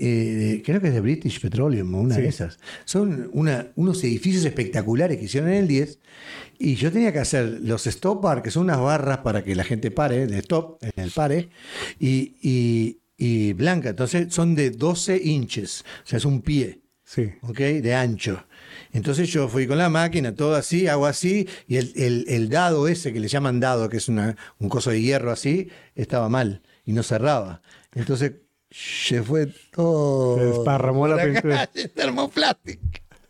creo 0.63 0.79
que 0.79 0.87
es 0.87 0.93
de 0.93 1.01
British 1.01 1.41
Petroleum 1.41 1.93
una 1.95 2.15
Sí. 2.15 2.21
de 2.21 2.27
esas. 2.29 2.59
Son 2.85 3.29
una- 3.33 3.67
unos 3.75 4.03
edificios 4.03 4.45
espectaculares 4.45 5.17
que 5.17 5.25
hicieron 5.25 5.49
en 5.49 5.55
el 5.57 5.67
10. 5.67 5.99
Y 6.59 6.75
yo 6.75 6.91
tenía 6.91 7.11
que 7.11 7.19
hacer 7.19 7.59
los 7.63 7.87
stop 7.87 8.21
bar, 8.21 8.41
que 8.43 8.51
son 8.51 8.63
unas 8.63 8.79
barras 8.79 9.17
para 9.19 9.43
que 9.43 9.55
la 9.55 9.63
gente 9.63 9.89
pare, 9.91 10.27
de 10.27 10.37
stop, 10.39 10.77
en 10.83 11.03
el 11.03 11.09
pare, 11.11 11.49
y, 11.99 12.35
y- 12.41 12.99
y 13.17 13.53
blanca. 13.53 13.89
Entonces 13.89 14.33
son 14.33 14.55
de 14.55 14.69
12 14.71 15.19
inches, 15.23 15.83
o 16.03 16.07
sea, 16.07 16.17
es 16.17 16.25
un 16.25 16.41
pie. 16.41 16.81
Sí. 17.03 17.29
¿ok? 17.41 17.57
De 17.59 17.93
ancho. 17.93 18.45
Entonces 18.93 19.29
yo 19.29 19.47
fui 19.47 19.67
con 19.67 19.77
la 19.77 19.89
máquina, 19.89 20.33
todo 20.35 20.55
así, 20.55 20.88
hago 20.88 21.05
así, 21.05 21.47
y 21.67 21.77
el, 21.77 21.91
el- 21.95 22.25
el 22.27 22.50
dado 22.50 22.88
ese 22.88 23.13
que 23.13 23.19
le 23.19 23.27
llaman 23.27 23.59
dado, 23.59 23.89
que 23.89 23.97
es 23.97 24.07
una, 24.07 24.35
un 24.59 24.69
coso 24.69 24.89
de 24.91 25.01
hierro 25.01 25.31
así, 25.31 25.69
estaba 25.95 26.29
mal 26.29 26.61
y 26.85 26.93
no 26.93 27.03
cerraba. 27.03 27.61
Entonces 27.93 28.33
se 28.69 29.21
fue 29.21 29.47
todo. 29.71 30.38
Se 30.38 30.45
desparramó 30.45 31.07
la 31.07 31.23
pintura. 31.23 31.67
termoplástico. 31.93 32.81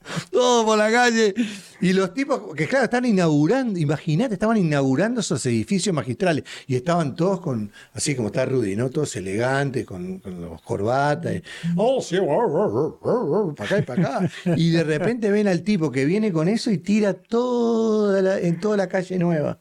Todo 0.31 0.65
por 0.65 0.77
la 0.77 0.91
calle. 0.91 1.33
Y 1.79 1.93
los 1.93 2.13
tipos, 2.13 2.53
que 2.55 2.67
claro, 2.67 2.85
están 2.85 3.05
inaugurando, 3.05 3.79
imagínate, 3.79 4.33
estaban 4.35 4.57
inaugurando 4.57 5.21
esos 5.21 5.45
edificios 5.45 5.93
magistrales. 5.95 6.43
Y 6.67 6.75
estaban 6.75 7.15
todos 7.15 7.39
con, 7.41 7.71
así 7.93 8.15
como 8.15 8.27
está 8.27 8.45
Rudy, 8.45 8.75
¿no? 8.75 8.89
Todos 8.89 9.15
elegantes, 9.15 9.85
con, 9.85 10.19
con 10.19 10.41
los 10.41 10.61
corbatas. 10.61 11.35
y, 11.35 11.43
oh, 11.75 12.01
sí, 12.01 12.17
para 13.55 13.65
acá 13.65 13.77
y 13.77 13.81
para 13.83 14.17
acá. 14.19 14.31
Y 14.57 14.71
de 14.71 14.83
repente 14.83 15.31
ven 15.31 15.47
al 15.47 15.61
tipo 15.63 15.91
que 15.91 16.05
viene 16.05 16.31
con 16.31 16.47
eso 16.47 16.71
y 16.71 16.77
tira 16.79 17.13
toda 17.13 18.21
la- 18.21 18.39
en 18.39 18.59
toda 18.59 18.77
la 18.77 18.87
calle 18.87 19.17
nueva. 19.17 19.59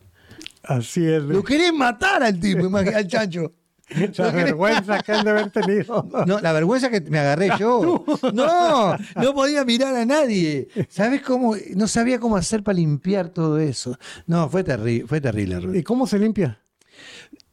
Así 0.63 1.05
es. 1.05 1.23
Lo 1.23 1.43
querés 1.43 1.73
matar 1.73 2.23
al 2.23 2.39
tipo, 2.39 2.75
al 2.77 3.07
chancho. 3.07 3.53
La 4.17 4.31
vergüenza 4.31 5.03
que 5.03 5.13
han 5.13 5.25
de 5.25 5.31
haber 5.31 5.51
tenido. 5.51 6.07
no, 6.27 6.41
la 6.41 6.53
vergüenza 6.53 6.91
que 6.91 7.01
me 7.01 7.19
agarré 7.19 7.51
yo. 7.59 8.05
No, 8.33 8.97
no 9.17 9.35
podía 9.35 9.65
mirar 9.65 9.95
a 9.97 10.05
nadie. 10.05 10.69
¿Sabes 10.89 11.23
cómo? 11.23 11.57
No 11.75 11.89
sabía 11.89 12.21
cómo 12.21 12.37
hacer 12.37 12.63
para 12.63 12.77
limpiar 12.77 13.31
todo 13.31 13.59
eso. 13.59 13.99
No, 14.27 14.49
fue 14.49 14.63
terrible, 14.63 15.07
fue 15.07 15.21
terrible. 15.21 15.79
¿Y 15.79 15.83
cómo 15.83 16.07
se 16.07 16.19
limpia? 16.19 16.61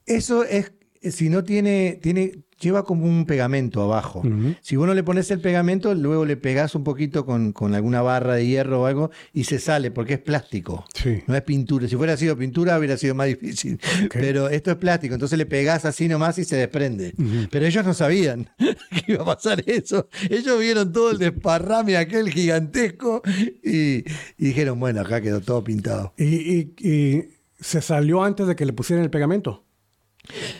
Eso 0.05 0.43
es, 0.43 0.71
si 1.11 1.29
no 1.29 1.43
tiene, 1.43 1.99
tiene, 2.01 2.43
lleva 2.59 2.83
como 2.83 3.05
un 3.05 3.25
pegamento 3.25 3.81
abajo. 3.83 4.23
Si 4.61 4.75
vos 4.75 4.87
no 4.87 4.93
le 4.93 5.03
pones 5.03 5.29
el 5.31 5.39
pegamento, 5.41 5.93
luego 5.93 6.25
le 6.25 6.37
pegás 6.37 6.73
un 6.75 6.83
poquito 6.83 7.25
con, 7.25 7.51
con 7.53 7.75
alguna 7.75 8.01
barra 8.01 8.33
de 8.35 8.47
hierro 8.47 8.81
o 8.81 8.85
algo 8.87 9.11
y 9.33 9.43
se 9.43 9.59
sale 9.59 9.91
porque 9.91 10.13
es 10.15 10.19
plástico. 10.19 10.85
Sí. 10.93 11.21
No 11.27 11.35
es 11.35 11.41
pintura. 11.43 11.87
Si 11.87 11.95
fuera 11.95 12.17
sido 12.17 12.35
pintura 12.37 12.77
hubiera 12.77 12.97
sido 12.97 13.13
más 13.15 13.27
difícil. 13.39 13.79
Pero 14.11 14.49
esto 14.49 14.71
es 14.71 14.77
plástico, 14.77 15.13
entonces 15.13 15.37
le 15.37 15.45
pegás 15.45 15.85
así 15.85 16.07
nomás 16.07 16.37
y 16.39 16.45
se 16.45 16.55
desprende. 16.55 17.13
Pero 17.51 17.65
ellos 17.65 17.85
no 17.85 17.93
sabían 17.93 18.49
que 18.57 19.13
iba 19.13 19.21
a 19.23 19.25
pasar 19.25 19.63
eso. 19.67 20.07
Ellos 20.29 20.59
vieron 20.59 20.91
todo 20.91 21.11
el 21.11 21.17
desparrame 21.19 21.97
aquel 21.97 22.29
gigantesco 22.31 23.21
y, 23.63 23.97
y 23.99 24.03
dijeron, 24.37 24.79
bueno, 24.79 25.01
acá 25.01 25.21
quedó 25.21 25.41
todo 25.41 25.63
pintado. 25.63 26.13
Y, 26.17 26.25
y- 26.25 26.73
y 26.79 27.23
se 27.59 27.81
salió 27.81 28.23
antes 28.23 28.45
de 28.47 28.55
que 28.55 28.65
le 28.65 28.73
pusieran 28.73 29.03
el 29.03 29.09
pegamento. 29.09 29.63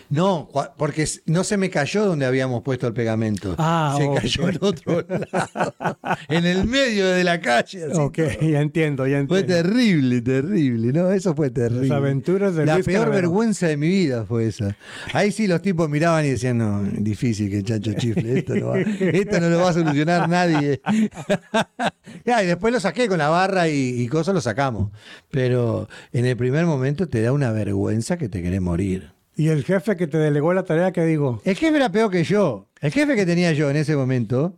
No, 0.09 0.49
porque 0.77 1.05
no 1.25 1.43
se 1.43 1.57
me 1.57 1.69
cayó 1.69 2.05
donde 2.05 2.25
habíamos 2.25 2.61
puesto 2.63 2.87
el 2.87 2.93
pegamento. 2.93 3.55
Ah, 3.57 3.95
se 3.97 4.09
cayó 4.21 4.49
en 4.49 4.57
otro 4.61 5.05
lado, 5.31 5.73
en 6.29 6.45
el 6.45 6.65
medio 6.65 7.07
de 7.07 7.23
la 7.23 7.41
calle. 7.41 7.85
así 7.85 7.99
ok, 7.99 8.15
todo. 8.15 8.47
ya 8.49 8.61
entiendo, 8.61 9.05
ya 9.07 9.25
Fue 9.27 9.39
entiendo. 9.41 9.69
terrible, 9.69 10.21
terrible, 10.21 10.93
¿no? 10.93 11.11
Eso 11.11 11.35
fue 11.35 11.49
terrible. 11.49 11.87
Las 11.89 11.97
aventuras 11.97 12.55
de 12.55 12.65
La 12.65 12.75
Luis 12.75 12.85
peor 12.85 13.09
vergüenza 13.11 13.67
de 13.67 13.77
mi 13.77 13.87
vida 13.89 14.25
fue 14.25 14.47
esa. 14.47 14.77
Ahí 15.13 15.31
sí 15.31 15.47
los 15.47 15.61
tipos 15.61 15.89
miraban 15.89 16.25
y 16.25 16.29
decían, 16.29 16.57
no, 16.59 16.81
difícil 16.83 17.49
que 17.49 17.57
el 17.57 17.63
chancho 17.63 17.93
chifle, 17.93 18.39
esto 18.39 18.55
no, 18.55 18.67
va- 18.67 18.79
esto 18.79 19.39
no 19.41 19.49
lo 19.49 19.57
va 19.59 19.69
a 19.69 19.73
solucionar 19.73 20.29
nadie. 20.29 20.81
Ya, 22.25 22.41
y 22.43 22.47
después 22.47 22.73
lo 22.73 22.79
saqué 22.79 23.07
con 23.07 23.17
la 23.17 23.29
barra 23.29 23.67
y, 23.67 24.01
y 24.01 24.07
cosas 24.07 24.33
lo 24.33 24.41
sacamos. 24.41 24.91
Pero 25.29 25.87
en 26.13 26.25
el 26.25 26.37
primer 26.37 26.65
momento 26.65 27.07
te 27.07 27.21
da 27.21 27.31
una 27.31 27.51
vergüenza 27.51 28.17
que 28.17 28.29
te 28.29 28.41
querés 28.41 28.61
morir. 28.61 29.11
Y 29.37 29.49
el 29.49 29.63
jefe 29.63 29.95
que 29.95 30.07
te 30.07 30.17
delegó 30.17 30.51
la 30.51 30.63
tarea, 30.63 30.91
¿qué 30.91 31.05
digo? 31.05 31.39
El 31.45 31.55
jefe 31.55 31.77
era 31.77 31.91
peor 31.91 32.09
que 32.09 32.23
yo. 32.23 32.69
El 32.81 32.91
jefe 32.91 33.15
que 33.15 33.23
tenía 33.23 33.53
yo 33.53 33.69
en 33.69 33.75
ese 33.77 33.95
momento 33.95 34.57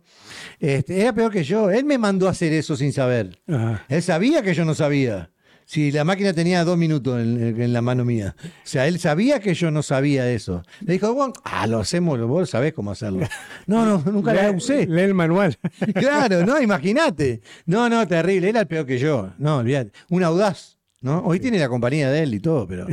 este, 0.58 1.02
era 1.02 1.12
peor 1.12 1.30
que 1.30 1.44
yo. 1.44 1.70
Él 1.70 1.84
me 1.84 1.98
mandó 1.98 2.26
a 2.28 2.30
hacer 2.30 2.54
eso 2.54 2.74
sin 2.76 2.90
saber. 2.94 3.38
Ajá. 3.46 3.84
Él 3.90 4.02
sabía 4.02 4.40
que 4.40 4.54
yo 4.54 4.64
no 4.64 4.74
sabía. 4.74 5.30
Si 5.66 5.92
la 5.92 6.02
máquina 6.02 6.32
tenía 6.32 6.64
dos 6.64 6.78
minutos 6.78 7.20
en, 7.20 7.60
en 7.60 7.72
la 7.74 7.82
mano 7.82 8.06
mía. 8.06 8.34
O 8.42 8.48
sea, 8.64 8.88
él 8.88 8.98
sabía 8.98 9.38
que 9.38 9.52
yo 9.52 9.70
no 9.70 9.82
sabía 9.82 10.28
eso. 10.32 10.62
Le 10.80 10.94
dijo, 10.94 11.12
bueno, 11.12 11.34
ah, 11.44 11.66
lo 11.66 11.78
hacemos, 11.78 12.18
vos 12.22 12.48
sabés 12.48 12.72
cómo 12.72 12.90
hacerlo. 12.90 13.28
No, 13.66 13.84
no, 13.84 14.02
nunca 14.10 14.32
la 14.32 14.50
usé. 14.50 14.86
Lee 14.86 15.02
el 15.02 15.14
manual. 15.14 15.56
Claro, 15.94 16.44
no, 16.44 16.60
imagínate. 16.60 17.42
No, 17.66 17.88
no, 17.90 18.08
terrible. 18.08 18.48
Era 18.48 18.60
el 18.60 18.66
peor 18.66 18.86
que 18.86 18.98
yo. 18.98 19.30
No, 19.38 19.58
olvidate. 19.58 19.92
Un 20.08 20.24
audaz. 20.24 20.79
¿No? 21.00 21.20
Hoy 21.24 21.40
tiene 21.40 21.58
la 21.58 21.68
compañía 21.68 22.10
de 22.10 22.22
él 22.22 22.34
y 22.34 22.40
todo, 22.40 22.66
pero 22.66 22.86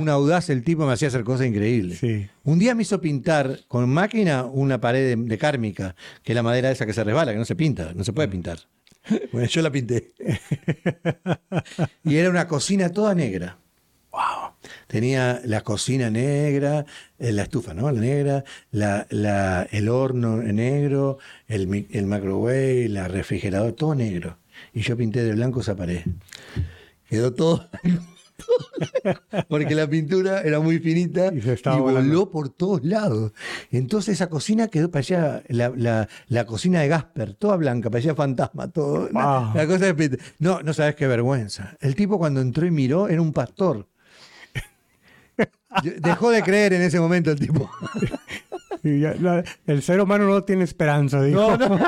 un 0.00 0.08
audaz 0.08 0.50
el 0.50 0.62
tipo 0.64 0.86
me 0.86 0.92
hacía 0.92 1.08
hacer 1.08 1.24
cosas 1.24 1.46
increíbles. 1.46 1.98
Sí. 1.98 2.26
Un 2.44 2.58
día 2.58 2.74
me 2.74 2.82
hizo 2.82 3.00
pintar 3.00 3.60
con 3.68 3.88
máquina 3.88 4.44
una 4.44 4.80
pared 4.80 5.16
de, 5.16 5.22
de 5.24 5.38
cármica, 5.38 5.94
que 6.22 6.32
es 6.32 6.36
la 6.36 6.42
madera 6.42 6.70
esa 6.70 6.86
que 6.86 6.92
se 6.92 7.04
resbala, 7.04 7.32
que 7.32 7.38
no 7.38 7.44
se 7.44 7.54
pinta, 7.56 7.92
no 7.94 8.04
se 8.04 8.12
puede 8.12 8.28
pintar. 8.28 8.58
Bueno, 9.32 9.48
yo 9.48 9.62
la 9.62 9.70
pinté. 9.72 10.12
Y 12.04 12.16
era 12.16 12.28
una 12.30 12.46
cocina 12.46 12.90
toda 12.90 13.14
negra. 13.14 13.58
Wow. 14.12 14.52
Tenía 14.88 15.40
la 15.44 15.62
cocina 15.62 16.10
negra, 16.10 16.84
eh, 17.18 17.32
la 17.32 17.42
estufa, 17.44 17.72
¿no? 17.74 17.90
La 17.90 18.00
negra, 18.00 18.44
la, 18.72 19.06
la- 19.10 19.66
el 19.70 19.88
horno 19.88 20.36
negro, 20.38 21.18
el, 21.48 21.86
el 21.90 22.06
microwave, 22.06 22.88
la 22.88 23.08
refrigerador, 23.08 23.72
todo 23.72 23.94
negro. 23.94 24.38
Y 24.74 24.80
yo 24.82 24.96
pinté 24.96 25.22
de 25.22 25.32
blanco 25.32 25.60
esa 25.60 25.76
pared. 25.76 26.02
Quedó 27.10 27.32
todo. 27.34 27.68
Porque 29.48 29.74
la 29.74 29.86
pintura 29.86 30.40
era 30.40 30.60
muy 30.60 30.78
finita 30.78 31.30
Y 31.34 31.38
y, 31.38 31.42
se 31.42 31.52
estaba 31.52 31.76
voló 31.76 31.92
volando. 31.96 32.30
por 32.30 32.48
todos 32.48 32.82
lados. 32.84 33.32
Entonces 33.70 34.14
esa 34.14 34.28
cocina 34.30 34.68
quedó, 34.68 34.90
parecía 34.90 35.42
la, 35.48 35.70
la- 35.76 36.08
la 36.28 36.46
cocina 36.46 36.80
de 36.80 36.88
Gasper, 36.88 37.34
toda 37.34 37.56
blanca, 37.56 37.90
parecía 37.90 38.14
fantasma, 38.14 38.68
todo. 38.68 39.08
Wow. 39.12 39.50
una 39.52 39.66
cosa 39.66 39.92
de- 39.92 40.18
no, 40.38 40.62
no 40.62 40.72
sabes 40.72 40.94
qué 40.94 41.06
vergüenza. 41.06 41.76
El 41.80 41.94
tipo 41.94 42.18
cuando 42.18 42.40
entró 42.40 42.64
y 42.66 42.70
miró 42.70 43.08
era 43.08 43.20
un 43.20 43.32
pastor. 43.34 43.86
Dejó 46.00 46.30
de 46.30 46.42
creer 46.42 46.72
en 46.72 46.82
ese 46.82 46.98
momento 47.00 47.30
el 47.30 47.38
tipo. 47.38 47.70
Y 48.82 49.00
ya, 49.00 49.12
la- 49.20 49.44
el 49.66 49.82
ser 49.82 50.00
humano 50.00 50.24
no 50.26 50.42
tiene 50.42 50.64
esperanza, 50.64 51.20
dijo. 51.22 51.54
No, 51.58 51.68
no. 51.68 51.78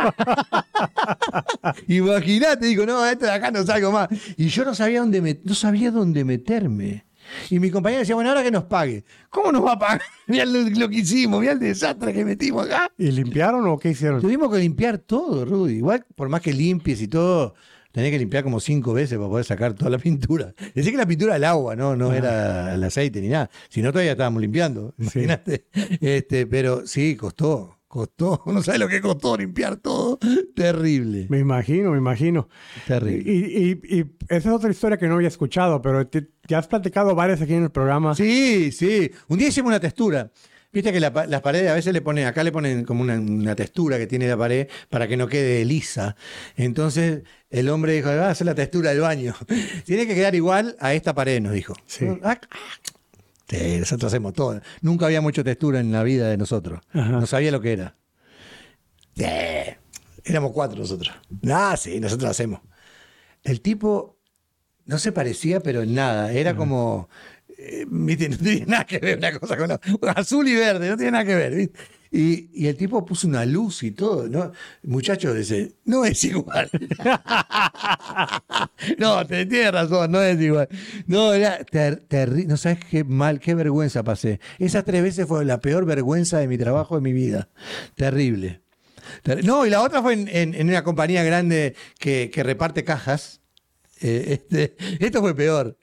Imagínate, 1.88 2.67
digo, 2.67 2.87
no, 2.87 3.05
esto 3.07 3.26
de 3.26 3.33
acá 3.33 3.50
no 3.50 3.64
salgo 3.64 3.93
más. 3.93 4.09
Y 4.37 4.49
yo 4.49 4.64
no 4.64 4.75
sabía 4.75 5.00
dónde 5.00 5.23
met- 5.23 5.41
no 5.45 5.55
sabía 5.55 5.91
dónde 5.91 6.25
meterme. 6.25 7.07
Y 7.50 7.61
mi 7.61 7.71
compañera 7.71 8.00
decía, 8.00 8.14
bueno, 8.17 8.31
ahora 8.31 8.43
que 8.43 8.50
nos 8.50 8.64
pague. 8.64 9.05
¿Cómo 9.31 9.52
nos 9.52 9.64
va 9.64 9.73
a 9.73 9.79
pagar? 9.79 10.02
Mirá 10.26 10.45
lo, 10.45 10.61
lo 10.69 10.88
que 10.88 10.97
hicimos, 10.97 11.41
mirá 11.41 11.52
el 11.52 11.59
desastre 11.61 12.12
que 12.12 12.25
metimos 12.25 12.67
acá. 12.67 12.91
¿Y 12.99 13.11
limpiaron 13.11 13.67
o 13.69 13.79
qué 13.79 13.91
hicieron? 13.91 14.21
Tuvimos 14.21 14.50
que 14.52 14.59
limpiar 14.59 14.99
todo, 14.99 15.45
Rudy. 15.45 15.75
Igual, 15.76 16.05
por 16.17 16.29
más 16.29 16.41
que 16.41 16.52
limpies 16.52 17.00
y 17.00 17.09
todo, 17.09 17.55
tenés 17.93 18.11
que 18.11 18.19
limpiar 18.19 18.43
como 18.43 18.59
cinco 18.61 18.93
veces 18.93 19.19
para 19.19 19.31
poder 19.31 19.45
sacar 19.45 19.75
toda 19.75 19.91
la 19.91 19.99
pintura. 19.99 20.52
Decía 20.75 20.91
que 20.91 20.97
la 20.99 21.07
pintura 21.07 21.33
era 21.33 21.37
el 21.37 21.45
agua, 21.45 21.76
no, 21.76 21.95
no 21.97 22.12
era 22.12 22.75
el 22.75 22.83
aceite 22.83 23.21
ni 23.21 23.29
nada. 23.29 23.50
Si 23.69 23.83
no, 23.83 23.93
todavía 23.93 24.12
estábamos 24.12 24.43
limpiando. 24.43 24.93
Imagínate. 24.99 25.67
Este, 26.00 26.47
pero 26.47 26.87
sí, 26.87 27.14
costó. 27.17 27.79
Costó. 27.92 28.42
No 28.46 28.62
sabes 28.62 28.80
lo 28.80 28.88
que 28.88 29.02
costó 29.02 29.37
limpiar 29.37 29.76
todo. 29.76 30.18
Terrible. 30.56 31.26
Me 31.28 31.38
imagino, 31.40 31.90
me 31.90 31.99
imagino. 31.99 32.49
Terrible. 32.87 33.30
Y, 33.30 33.72
y- 33.82 33.99
y 33.99 34.04
esa 34.30 34.49
es 34.49 34.54
otra 34.54 34.70
historia 34.70 34.96
que 34.96 35.06
no 35.08 35.16
había 35.16 35.28
escuchado, 35.28 35.82
pero 35.82 36.06
te- 36.06 36.30
ya 36.49 36.56
has 36.58 36.68
platicado 36.68 37.14
varias 37.14 37.42
aquí 37.42 37.52
en 37.52 37.64
el 37.64 37.70
programa. 37.70 38.14
Sí, 38.14 38.72
sí. 38.72 39.11
Un 39.28 39.38
día 39.38 39.49
hicimos 39.49 39.68
una 39.68 39.78
textura. 39.80 40.32
Viste 40.72 40.90
que 40.90 41.00
la 41.00 41.11
las 41.28 41.42
paredes 41.42 41.70
a 41.70 41.75
veces 41.75 41.92
le 41.92 42.00
ponen, 42.00 42.25
acá 42.26 42.42
le 42.42 42.50
ponen 42.50 42.84
como 42.87 43.02
una, 43.02 43.20
una 43.20 43.54
textura 43.54 43.99
que 43.99 44.06
tiene 44.06 44.26
la 44.26 44.38
pared 44.38 44.68
para 44.88 45.06
que 45.06 45.18
no 45.18 45.28
quede 45.28 45.62
lisa. 45.66 46.16
Entonces 46.56 47.25
el 47.50 47.68
hombre 47.68 47.92
dijo, 47.92 48.08
va 48.08 48.28
a 48.28 48.30
hacer 48.30 48.46
la 48.46 48.54
textura 48.54 48.88
del 48.88 49.00
baño. 49.00 49.34
tiene 49.84 50.06
que 50.06 50.14
quedar 50.14 50.34
igual 50.34 50.75
a 50.80 50.94
esta 50.94 51.14
pared, 51.14 51.42
nos 51.42 51.52
dijo. 51.52 51.75
Sí. 51.84 52.06
Ah, 52.22 52.40
ah. 52.50 52.56
Nosotros 53.78 54.12
hacemos 54.12 54.32
todo. 54.32 54.61
Nunca 54.80 55.06
había 55.06 55.21
mucho 55.21 55.44
textura 55.44 55.80
en 55.80 55.92
la 55.92 56.02
vida 56.02 56.28
de 56.28 56.37
nosotros. 56.37 56.80
Ajá. 56.92 57.11
No 57.11 57.26
sabía 57.26 57.50
lo 57.50 57.61
que 57.61 57.73
era. 57.73 57.97
Sí. 59.14 59.25
Éramos 60.25 60.52
cuatro 60.52 60.78
nosotros. 60.78 61.14
Ah, 61.50 61.76
sí, 61.76 62.00
nosotros 62.00 62.30
hacemos. 62.30 62.61
El 63.42 63.61
tipo 63.61 64.18
no 64.87 64.99
se 64.99 65.12
parecía, 65.12 65.61
pero 65.61 65.82
en 65.82 65.94
nada. 65.94 66.32
Era 66.32 66.56
como. 66.56 67.09
Eh. 67.64 67.87
No 67.88 68.16
tiene 68.16 68.64
nada 68.66 68.85
que 68.87 68.99
ver 68.99 69.19
una 69.19 69.38
cosa 69.38 69.57
con 69.57 69.69
la 69.69 69.81
Azul 70.16 70.49
y 70.49 70.54
verde, 70.54 70.88
no 70.88 70.97
tiene 70.97 71.12
nada 71.12 71.25
que 71.25 71.35
ver. 71.35 71.54
¿viste? 71.54 71.78
Y, 72.14 72.50
y 72.52 72.66
el 72.66 72.76
tipo 72.76 73.02
puso 73.07 73.26
una 73.26 73.47
luz 73.47 73.83
y 73.83 73.92
todo, 73.92 74.28
¿no? 74.28 74.52
Muchachos, 74.83 75.35
dice, 75.35 75.76
no 75.87 76.04
es 76.04 76.23
igual. 76.25 76.69
no, 78.99 79.26
te 79.26 79.47
tiene 79.47 79.71
razón, 79.71 80.11
no 80.12 80.23
es 80.23 80.40
igual. 80.40 80.69
No, 81.07 81.33
era 81.33 81.59
ter- 81.64 82.07
terri- 82.09 82.47
no 82.47 82.57
sabes 82.57 82.78
qué 82.90 83.04
mal, 83.04 83.40
qué 83.40 83.54
vergüenza 83.54 84.02
pasé. 84.02 84.40
Esas 84.59 84.85
tres 84.85 85.02
veces 85.02 85.26
fue 85.26 85.45
la 85.45 85.61
peor 85.61 85.85
vergüenza 85.87 86.38
de 86.38 86.49
mi 86.49 86.59
trabajo 86.59 86.97
de 86.97 87.00
mi 87.02 87.12
vida. 87.12 87.49
Terrible. 87.95 88.62
Ter- 89.23 89.45
No, 89.45 89.66
y 89.66 89.71
la 89.71 89.83
otra 89.83 90.02
fue 90.02 90.14
en, 90.14 90.28
en- 90.28 90.54
en 90.54 90.69
una 90.69 90.85
compañía 90.85 91.23
grande 91.25 91.75
que, 91.99 92.31
que 92.33 92.42
reparte 92.42 92.85
cajas. 92.85 93.40
Eh, 94.02 94.32
este, 94.32 94.76
esto 94.99 95.21
fue 95.21 95.35
peor. 95.35 95.78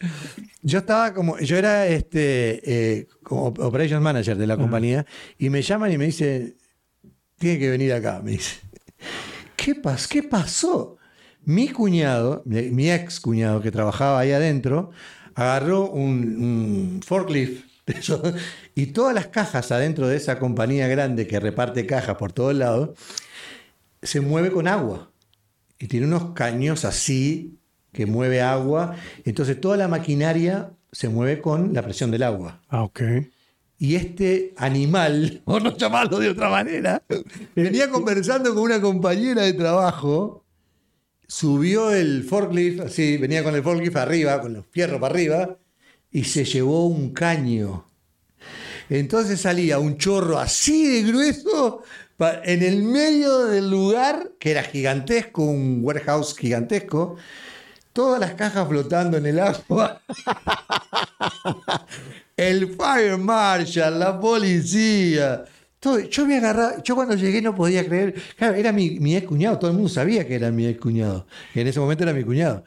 Yo 0.61 0.79
estaba 0.79 1.13
como, 1.13 1.39
yo 1.39 1.57
era 1.57 1.87
este 1.87 2.61
eh, 2.99 3.07
como 3.23 3.47
operations 3.47 4.01
manager 4.01 4.37
de 4.37 4.45
la 4.45 4.57
compañía 4.57 5.05
y 5.37 5.49
me 5.49 5.61
llaman 5.61 5.91
y 5.93 5.97
me 5.97 6.05
dicen, 6.05 6.57
tiene 7.37 7.59
que 7.59 7.69
venir 7.69 7.93
acá, 7.93 8.21
me 8.21 8.31
dice. 8.31 8.57
¿qué, 9.55 9.75
pas 9.75 10.07
¿qué 10.07 10.23
pasó? 10.23 10.97
Mi 11.45 11.69
cuñado, 11.69 12.43
mi 12.45 12.91
ex 12.91 13.21
cuñado 13.21 13.61
que 13.61 13.71
trabajaba 13.71 14.19
ahí 14.19 14.33
adentro, 14.33 14.91
agarró 15.33 15.89
un, 15.89 16.43
un 16.43 17.01
forklift 17.01 17.69
y 18.75 18.87
todas 18.87 19.15
las 19.15 19.27
cajas 19.27 19.71
adentro 19.71 20.07
de 20.07 20.17
esa 20.17 20.39
compañía 20.39 20.87
grande 20.87 21.25
que 21.27 21.39
reparte 21.39 21.85
cajas 21.85 22.17
por 22.17 22.33
todos 22.33 22.53
lados, 22.53 22.97
se 24.01 24.21
mueve 24.21 24.51
con 24.51 24.67
agua. 24.67 25.11
Y 25.79 25.87
tiene 25.87 26.07
unos 26.07 26.33
caños 26.33 26.83
así 26.83 27.59
que 27.91 28.05
mueve 28.05 28.41
agua. 28.41 28.95
Entonces 29.25 29.59
toda 29.59 29.77
la 29.77 29.87
maquinaria 29.87 30.71
se 30.91 31.09
mueve 31.09 31.41
con 31.41 31.73
la 31.73 31.81
presión 31.81 32.11
del 32.11 32.23
agua. 32.23 32.61
Ah, 32.69 32.83
ok. 32.83 33.01
Y 33.77 33.95
este 33.95 34.53
animal, 34.57 35.41
por 35.45 35.63
no 35.63 35.75
llamarlo 35.75 36.19
de 36.19 36.29
otra 36.29 36.49
manera, 36.49 37.01
venía 37.55 37.89
conversando 37.89 38.53
con 38.53 38.63
una 38.63 38.81
compañera 38.81 39.43
de 39.43 39.53
trabajo, 39.53 40.45
subió 41.27 41.91
el 41.91 42.23
forklift, 42.23 42.81
así, 42.81 43.17
venía 43.17 43.43
con 43.43 43.55
el 43.55 43.63
forklift 43.63 43.95
arriba, 43.95 44.41
con 44.41 44.53
los 44.53 44.65
fierros 44.71 44.99
para 44.99 45.13
arriba, 45.13 45.57
y 46.11 46.23
se 46.25 46.43
llevó 46.43 46.87
un 46.87 47.13
caño. 47.13 47.85
Entonces 48.89 49.41
salía 49.41 49.77
un 49.77 49.97
chorro 49.97 50.39
así 50.39 50.87
de 50.87 51.03
grueso 51.03 51.83
en 52.43 52.63
el 52.63 52.83
medio 52.83 53.45
del 53.45 53.69
lugar, 53.69 54.31
que 54.39 54.51
era 54.51 54.63
gigantesco, 54.63 55.43
un 55.43 55.79
warehouse 55.83 56.35
gigantesco, 56.35 57.15
todas 57.99 58.17
las 58.17 58.33
cajas 58.35 58.65
flotando 58.65 59.17
en 59.17 59.25
el 59.25 59.39
agua. 59.41 60.01
El 62.37 62.73
fire 62.73 63.17
marshal, 63.17 63.99
la 63.99 64.17
policía. 64.17 65.43
Todo, 65.81 65.99
yo 65.99 66.25
me 66.25 66.37
agarraba, 66.37 66.81
yo 66.81 66.95
cuando 66.95 67.15
llegué 67.15 67.41
no 67.41 67.53
podía 67.53 67.85
creer. 67.85 68.15
Claro, 68.37 68.55
era 68.55 68.71
mi, 68.71 69.15
ex 69.17 69.27
cuñado, 69.27 69.59
todo 69.59 69.71
el 69.71 69.75
mundo 69.75 69.89
sabía 69.89 70.25
que 70.25 70.35
era 70.35 70.49
mi 70.49 70.65
ex 70.65 70.79
cuñado. 70.79 71.27
En 71.53 71.67
ese 71.67 71.81
momento 71.81 72.03
era 72.03 72.13
mi 72.13 72.23
cuñado. 72.23 72.63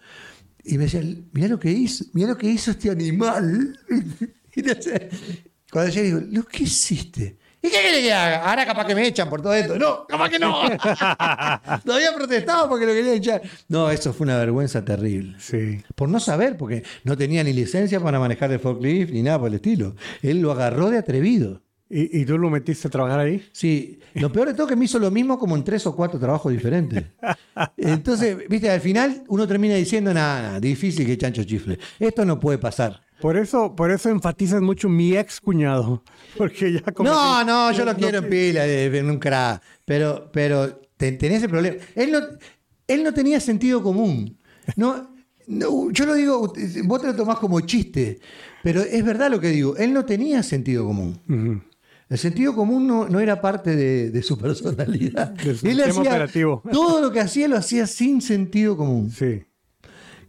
Y 0.65 0.77
me 0.77 0.85
decía, 0.85 1.01
mirá 1.33 1.49
lo 1.49 1.59
que 1.59 1.71
hizo, 1.71 2.05
mirá 2.13 2.29
lo 2.29 2.37
que 2.37 2.49
hizo 2.49 2.73
este 2.73 2.91
animal. 2.91 3.81
Cuando 5.73 5.91
yo 5.91 6.03
digo, 6.03 6.21
"Lu, 6.31 6.45
¿qué 6.45 6.65
hiciste? 6.65 7.39
¿Y 7.63 7.69
qué 7.71 7.79
quiere 7.81 8.03
que 8.03 8.13
haga? 8.13 8.49
Ahora 8.51 8.67
capaz 8.67 8.87
que 8.87 8.95
me 8.95 9.07
echan 9.07 9.31
por 9.31 9.41
todo 9.41 9.55
esto. 9.55 9.79
No, 9.79 10.05
capaz 10.07 10.31
que 10.31 10.39
no. 10.39 10.63
Todavía 11.85 12.13
protestaba 12.15 12.69
porque 12.69 12.87
lo 12.87 12.93
quería 12.93 13.15
echar. 13.15 13.43
No, 13.69 13.89
eso 13.89 14.13
fue 14.13 14.25
una 14.25 14.37
vergüenza 14.37 14.85
terrible. 14.85 15.37
Sí. 15.39 15.81
Por 15.95 16.09
no 16.09 16.19
saber, 16.19 16.57
porque 16.57 16.83
no 17.05 17.17
tenía 17.17 17.45
ni 17.45 17.53
licencia 17.53 18.01
para 18.01 18.19
manejar 18.19 18.51
el 18.51 18.59
forklift 18.59 19.13
ni 19.13 19.23
nada 19.23 19.39
por 19.39 19.49
el 19.49 19.55
estilo. 19.55 19.95
Él 20.23 20.41
lo 20.41 20.51
agarró 20.51 20.91
de 20.91 20.99
atrevido. 20.99 21.63
¿Y, 21.89 22.23
y 22.23 22.25
tú 22.25 22.39
lo 22.39 22.49
metiste 22.49 22.89
a 22.89 22.91
trabajar 22.91 23.21
ahí? 23.21 23.47
Sí, 23.53 24.01
lo 24.15 24.33
peor 24.33 24.49
de 24.49 24.55
todo 24.55 24.67
es 24.67 24.71
que 24.71 24.77
me 24.77 24.87
hizo 24.87 24.99
lo 24.99 25.11
mismo 25.11 25.39
como 25.39 25.57
en 25.57 25.63
tres 25.63 25.87
o 25.87 25.95
cuatro 25.95 26.19
trabajos 26.19 26.51
diferentes. 26.51 27.05
Entonces, 27.77 28.49
viste, 28.49 28.71
al 28.71 28.81
final 28.81 29.23
uno 29.29 29.47
termina 29.47 29.75
diciendo, 29.75 30.13
nada, 30.15 30.43
nada, 30.43 30.61
difícil 30.61 31.07
que 31.07 31.19
chancho 31.19 31.45
chifle. 31.45 31.79
Esto 32.01 32.25
no 32.25 32.41
puede 32.41 32.57
pasar. 32.57 33.03
Por 33.23 33.37
eso, 33.37 33.75
por 33.75 33.91
eso 33.91 34.11
enfatizas 34.11 34.61
mucho 34.61 34.89
mi 34.89 35.17
ex 35.17 35.41
cuñado. 35.41 36.03
Porque 36.37 36.73
ya 36.73 36.83
como 36.93 37.09
No, 37.09 37.39
que- 37.39 37.45
no, 37.47 37.73
yo 37.73 37.85
lo 37.85 37.95
quiero 37.95 38.19
en 38.19 38.29
pila, 38.31 38.67
eh, 38.67 38.87
en 38.99 39.09
un 39.11 39.19
crack. 39.19 39.63
Pero, 39.87 40.29
pero 40.33 40.81
te- 40.97 41.13
tenés 41.13 41.39
ese 41.39 41.49
problema. 41.49 41.77
Él 41.95 42.11
no, 42.13 42.19
él 42.89 43.03
no 43.05 43.15
tenía 43.15 43.39
sentido 43.41 43.83
común. 43.83 44.37
No, 44.77 45.15
no, 45.47 45.91
yo 45.91 46.05
lo 46.07 46.15
digo, 46.15 46.53
vos 46.85 47.01
te 47.01 47.07
lo 47.07 47.15
tomás 47.17 47.39
como 47.39 47.61
chiste, 47.61 48.19
pero 48.63 48.81
es 48.81 49.05
verdad 49.05 49.31
lo 49.31 49.41
que 49.41 49.49
digo. 49.49 49.77
Él 49.77 49.93
no 49.93 50.05
tenía 50.05 50.43
sentido 50.43 50.85
común. 50.85 51.63
El 52.09 52.19
sentido 52.19 52.55
común 52.55 52.87
no, 52.87 53.09
no 53.09 53.21
era 53.21 53.41
parte 53.41 53.75
de, 53.75 54.11
de 54.11 54.23
su 54.23 54.37
personalidad. 54.39 55.31
De 55.31 55.55
su 55.55 55.67
Él 55.67 55.81
hacía- 55.83 56.01
operativo. 56.01 56.63
todo 56.71 57.01
lo 57.01 57.11
que 57.13 57.21
hacía 57.21 57.47
lo 57.49 57.57
hacía 57.57 57.87
sin 57.87 58.21
sentido 58.21 58.77
común. 58.77 59.11
Sí. 59.11 59.45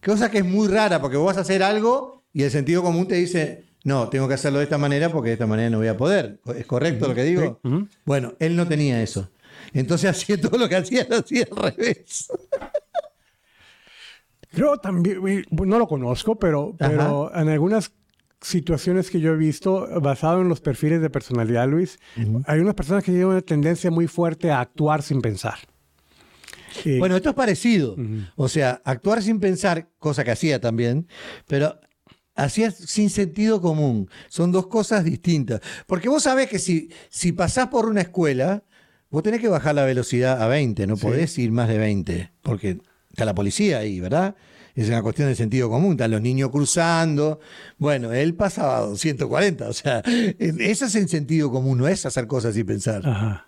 Cosa 0.06 0.30
que 0.30 0.40
es 0.40 0.46
muy 0.46 0.68
rara, 0.68 1.00
porque 1.02 1.18
vos 1.18 1.28
vas 1.28 1.38
a 1.38 1.42
hacer 1.42 1.64
algo 1.64 2.13
y 2.34 2.44
el 2.44 2.52
sentido 2.52 2.82
común 2.82 3.08
te 3.08 3.16
dice, 3.16 3.64
no, 3.84 4.10
tengo 4.10 4.28
que 4.28 4.34
hacerlo 4.34 4.60
de 4.60 4.66
esta 4.66 4.78
manera 4.78 5.10
porque 5.10 5.30
de 5.30 5.34
esta 5.34 5.48
manera 5.48 5.70
no 5.70 5.78
voy 5.78 5.88
a 5.88 5.98
poder. 5.98 6.40
¿Es 6.56 6.66
correcto 6.66 7.08
lo 7.08 7.16
que 7.16 7.24
digo? 7.24 7.60
Bueno, 8.06 8.34
él 8.40 8.56
no 8.56 8.68
tenía 8.68 9.02
eso. 9.02 9.30
Entonces 9.74 10.10
hacía 10.10 10.40
todo 10.40 10.58
lo 10.58 10.68
que 10.68 10.76
hacía, 10.76 11.06
lo 11.10 11.18
hacía 11.18 11.46
al 11.56 11.76
revés. 11.76 12.28
Creo 14.52 14.78
también, 14.78 15.28
eh, 15.28 15.44
no 15.50 15.80
lo 15.80 15.88
conozco, 15.88 16.38
pero, 16.38 16.76
pero 16.78 17.32
en 17.36 17.50
algunas 17.50 17.92
situaciones 18.40 19.10
que 19.10 19.20
yo 19.20 19.34
he 19.34 19.38
visto, 19.38 19.88
basado 20.02 20.42
en 20.42 20.50
los 20.50 20.62
perfiles 20.62 21.02
de 21.02 21.10
personalidad, 21.10 21.68
Luis, 21.68 21.98
hay 22.46 22.60
unas 22.60 22.76
personas 22.76 23.04
que 23.04 23.12
tienen 23.12 23.28
una 23.28 23.42
tendencia 23.42 23.90
muy 23.90 24.08
fuerte 24.08 24.52
a 24.52 24.60
actuar 24.60 25.02
sin 25.02 25.22
pensar. 25.22 25.58
Bueno, 27.00 27.16
esto 27.16 27.30
es 27.30 27.36
parecido. 27.36 27.96
O 28.36 28.48
sea, 28.48 28.82
actuar 28.84 29.22
sin 29.22 29.40
pensar, 29.40 29.90
cosa 29.98 30.24
que 30.24 30.32
hacía 30.32 30.60
también, 30.60 31.08
pero 31.48 31.80
hacía 32.36 32.72
sin 32.72 33.10
sentido 33.10 33.62
común. 33.62 34.10
Son 34.30 34.52
dos 34.52 34.68
cosas 34.68 35.04
distintas. 35.04 35.62
Porque 35.88 36.10
vos 36.10 36.24
sabés 36.24 36.50
que 36.50 36.60
si, 36.60 36.90
si 37.10 37.32
pasás 37.32 37.68
por 37.68 37.86
una 37.86 38.02
escuela, 38.02 38.64
vos 39.10 39.24
tenés 39.24 39.42
que 39.42 39.48
bajar 39.48 39.76
la 39.76 39.86
velocidad 39.86 40.42
a 40.42 40.48
20, 40.48 40.88
no 40.88 40.98
podés 40.98 41.38
ir 41.38 41.52
más 41.52 41.68
de 41.68 41.78
20, 41.78 42.32
porque 42.42 42.80
está 43.10 43.26
la 43.26 43.36
policía 43.36 43.80
ahí, 43.80 44.00
¿verdad? 44.00 44.36
Es 44.76 44.88
una 44.88 45.04
cuestión 45.04 45.28
de 45.28 45.36
sentido 45.36 45.70
común, 45.70 45.92
están 45.92 46.10
los 46.10 46.22
niños 46.22 46.50
cruzando. 46.50 47.40
Bueno, 47.78 48.12
él 48.12 48.34
pasaba 48.34 48.78
a 48.78 48.82
240, 48.82 49.70
o 49.70 49.74
sea, 49.74 50.00
eso 50.40 50.86
es 50.86 50.96
el 50.96 51.08
sentido 51.08 51.52
común, 51.52 51.78
no 51.78 51.88
es 51.88 52.06
hacer 52.08 52.26
cosas 52.26 52.56
sin 52.56 52.66
pensar. 52.66 53.08
Ajá. 53.08 53.48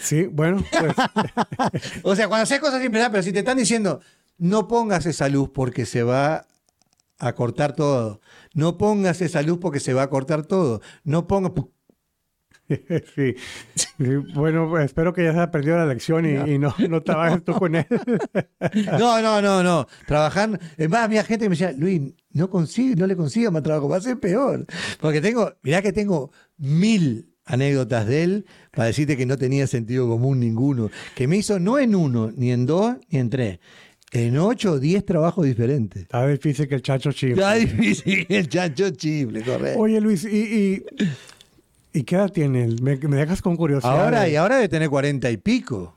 Sí, 0.00 0.26
bueno, 0.26 0.62
pues 0.70 0.92
O 2.02 2.14
sea, 2.14 2.28
cuando 2.28 2.42
haces 2.42 2.60
cosas 2.60 2.82
sin 2.82 2.92
pensar, 2.92 3.10
pero 3.10 3.22
si 3.22 3.32
te 3.32 3.38
están 3.38 3.56
diciendo, 3.56 4.00
no 4.36 4.68
pongas 4.68 5.06
esa 5.06 5.28
luz 5.28 5.50
porque 5.52 5.86
se 5.86 6.02
va 6.02 6.46
a 7.18 7.34
cortar 7.34 7.74
todo. 7.74 8.20
No 8.54 8.78
pongas 8.78 9.20
esa 9.20 9.42
luz 9.42 9.58
porque 9.60 9.80
se 9.80 9.94
va 9.94 10.02
a 10.02 10.10
cortar 10.10 10.46
todo. 10.46 10.80
No 11.04 11.26
pongas. 11.26 11.52
sí. 13.16 13.34
Sí, 13.74 14.16
Bueno, 14.34 14.68
pues, 14.68 14.86
espero 14.86 15.12
que 15.12 15.24
ya 15.24 15.32
se 15.32 15.40
aprendido 15.40 15.76
la 15.76 15.86
lección 15.86 16.26
y, 16.26 16.52
y 16.52 16.58
no, 16.58 16.74
no 16.88 17.02
trabajes 17.02 17.42
tú 17.44 17.54
con 17.54 17.74
él. 17.74 17.86
No, 18.98 19.20
no, 19.22 19.40
no, 19.40 19.62
no. 19.62 19.86
Trabajar. 20.06 20.58
Es 20.76 20.88
más, 20.88 21.00
había 21.04 21.24
gente 21.24 21.44
que 21.44 21.48
me 21.48 21.54
decía, 21.56 21.72
Luis, 21.72 22.02
no 22.32 22.50
consigue, 22.50 22.96
no 22.96 23.06
le 23.06 23.16
consiga 23.16 23.50
más 23.50 23.62
trabajo, 23.62 23.88
va 23.88 23.96
a 23.96 24.00
ser 24.00 24.18
peor. 24.20 24.66
Porque 25.00 25.20
tengo, 25.20 25.54
mirá 25.62 25.80
que 25.82 25.92
tengo 25.92 26.30
mil 26.58 27.34
anécdotas 27.44 28.06
de 28.06 28.22
él 28.22 28.46
para 28.72 28.86
decirte 28.88 29.16
que 29.16 29.24
no 29.26 29.38
tenía 29.38 29.66
sentido 29.66 30.06
común 30.08 30.38
ninguno. 30.40 30.90
Que 31.14 31.26
me 31.26 31.36
hizo 31.38 31.58
no 31.58 31.78
en 31.78 31.94
uno, 31.94 32.30
ni 32.36 32.52
en 32.52 32.66
dos, 32.66 32.96
ni 33.08 33.18
en 33.18 33.30
tres. 33.30 33.58
En 34.12 34.38
ocho 34.38 34.72
o 34.72 34.78
diez 34.78 35.04
trabajos 35.04 35.44
diferentes. 35.44 36.02
Está 36.02 36.26
difícil 36.26 36.66
que 36.66 36.76
el 36.76 36.82
chacho 36.82 37.12
chifle. 37.12 37.34
Está 37.34 37.54
difícil 37.54 38.26
el 38.28 38.48
chancho 38.48 38.90
chible, 38.90 39.42
correcto. 39.42 39.80
Oye, 39.80 40.00
Luis, 40.00 40.24
¿y, 40.24 40.28
y, 40.38 40.84
y 41.92 42.02
qué 42.04 42.14
edad 42.16 42.30
tiene 42.32 42.64
él? 42.64 42.80
Me, 42.82 42.96
me 42.96 43.16
dejas 43.16 43.42
con 43.42 43.56
curiosidad. 43.56 44.04
Ahora, 44.04 44.28
y 44.28 44.36
ahora 44.36 44.56
debe 44.56 44.68
tener 44.68 44.88
cuarenta 44.88 45.30
y 45.30 45.36
pico. 45.36 45.94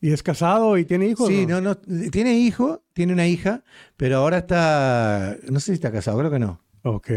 ¿Y 0.00 0.12
es 0.12 0.22
casado 0.22 0.76
y 0.76 0.84
tiene 0.84 1.06
hijos? 1.06 1.28
Sí, 1.28 1.46
no? 1.46 1.62
no, 1.62 1.78
no, 1.86 2.10
tiene 2.10 2.34
hijo, 2.38 2.82
tiene 2.92 3.14
una 3.14 3.26
hija, 3.26 3.64
pero 3.96 4.18
ahora 4.18 4.38
está, 4.38 5.38
no 5.50 5.58
sé 5.60 5.66
si 5.66 5.72
está 5.72 5.90
casado, 5.90 6.18
creo 6.18 6.30
que 6.30 6.38
no. 6.38 6.60
Ok. 6.82 7.08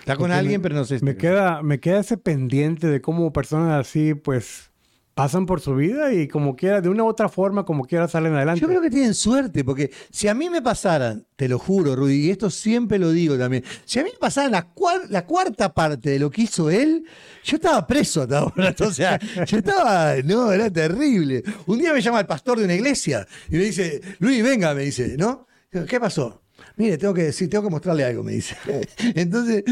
Está 0.00 0.16
con 0.16 0.24
Porque 0.24 0.32
alguien, 0.34 0.60
me- 0.60 0.62
pero 0.64 0.74
no 0.74 0.84
sé 0.84 0.98
si 0.98 1.04
Me 1.04 1.16
queda, 1.16 1.62
me 1.62 1.78
queda 1.78 2.00
ese 2.00 2.16
pendiente 2.16 2.88
de 2.88 3.00
cómo 3.00 3.32
personas 3.32 3.86
así, 3.86 4.14
pues, 4.14 4.72
pasan 5.16 5.46
por 5.46 5.62
su 5.62 5.74
vida 5.74 6.12
y 6.12 6.28
como 6.28 6.54
quiera, 6.56 6.82
de 6.82 6.90
una 6.90 7.02
u 7.02 7.06
otra 7.06 7.30
forma, 7.30 7.64
como 7.64 7.86
quiera, 7.86 8.06
salen 8.06 8.34
adelante. 8.34 8.60
Yo 8.60 8.68
creo 8.68 8.82
que 8.82 8.90
tienen 8.90 9.14
suerte, 9.14 9.64
porque 9.64 9.90
si 10.10 10.28
a 10.28 10.34
mí 10.34 10.50
me 10.50 10.60
pasaran, 10.60 11.26
te 11.36 11.48
lo 11.48 11.58
juro, 11.58 11.96
Rudy, 11.96 12.26
y 12.26 12.30
esto 12.30 12.50
siempre 12.50 12.98
lo 12.98 13.10
digo 13.10 13.38
también, 13.38 13.64
si 13.86 13.98
a 13.98 14.04
mí 14.04 14.10
me 14.12 14.18
pasaran 14.18 14.52
la, 14.52 14.74
cuar- 14.74 15.08
la 15.08 15.24
cuarta 15.24 15.72
parte 15.72 16.10
de 16.10 16.18
lo 16.18 16.28
que 16.30 16.42
hizo 16.42 16.68
él, 16.68 17.02
yo 17.44 17.56
estaba 17.56 17.86
preso 17.86 18.22
hasta 18.22 18.40
ahora. 18.40 18.74
O 18.86 18.90
sea, 18.92 19.18
yo 19.46 19.56
estaba, 19.56 20.16
no, 20.22 20.52
era 20.52 20.70
terrible. 20.70 21.42
Un 21.66 21.78
día 21.78 21.94
me 21.94 22.02
llama 22.02 22.20
el 22.20 22.26
pastor 22.26 22.58
de 22.58 22.66
una 22.66 22.74
iglesia 22.74 23.26
y 23.48 23.56
me 23.56 23.64
dice, 23.64 24.02
Luis, 24.18 24.44
venga, 24.44 24.74
me 24.74 24.82
dice, 24.82 25.16
¿no? 25.16 25.46
¿Qué 25.88 25.98
pasó? 25.98 26.42
Mire, 26.76 26.98
tengo 26.98 27.14
que 27.14 27.22
decir, 27.22 27.48
tengo 27.48 27.64
que 27.64 27.70
mostrarle 27.70 28.04
algo, 28.04 28.22
me 28.22 28.32
dice. 28.32 28.54
Entonces, 29.14 29.64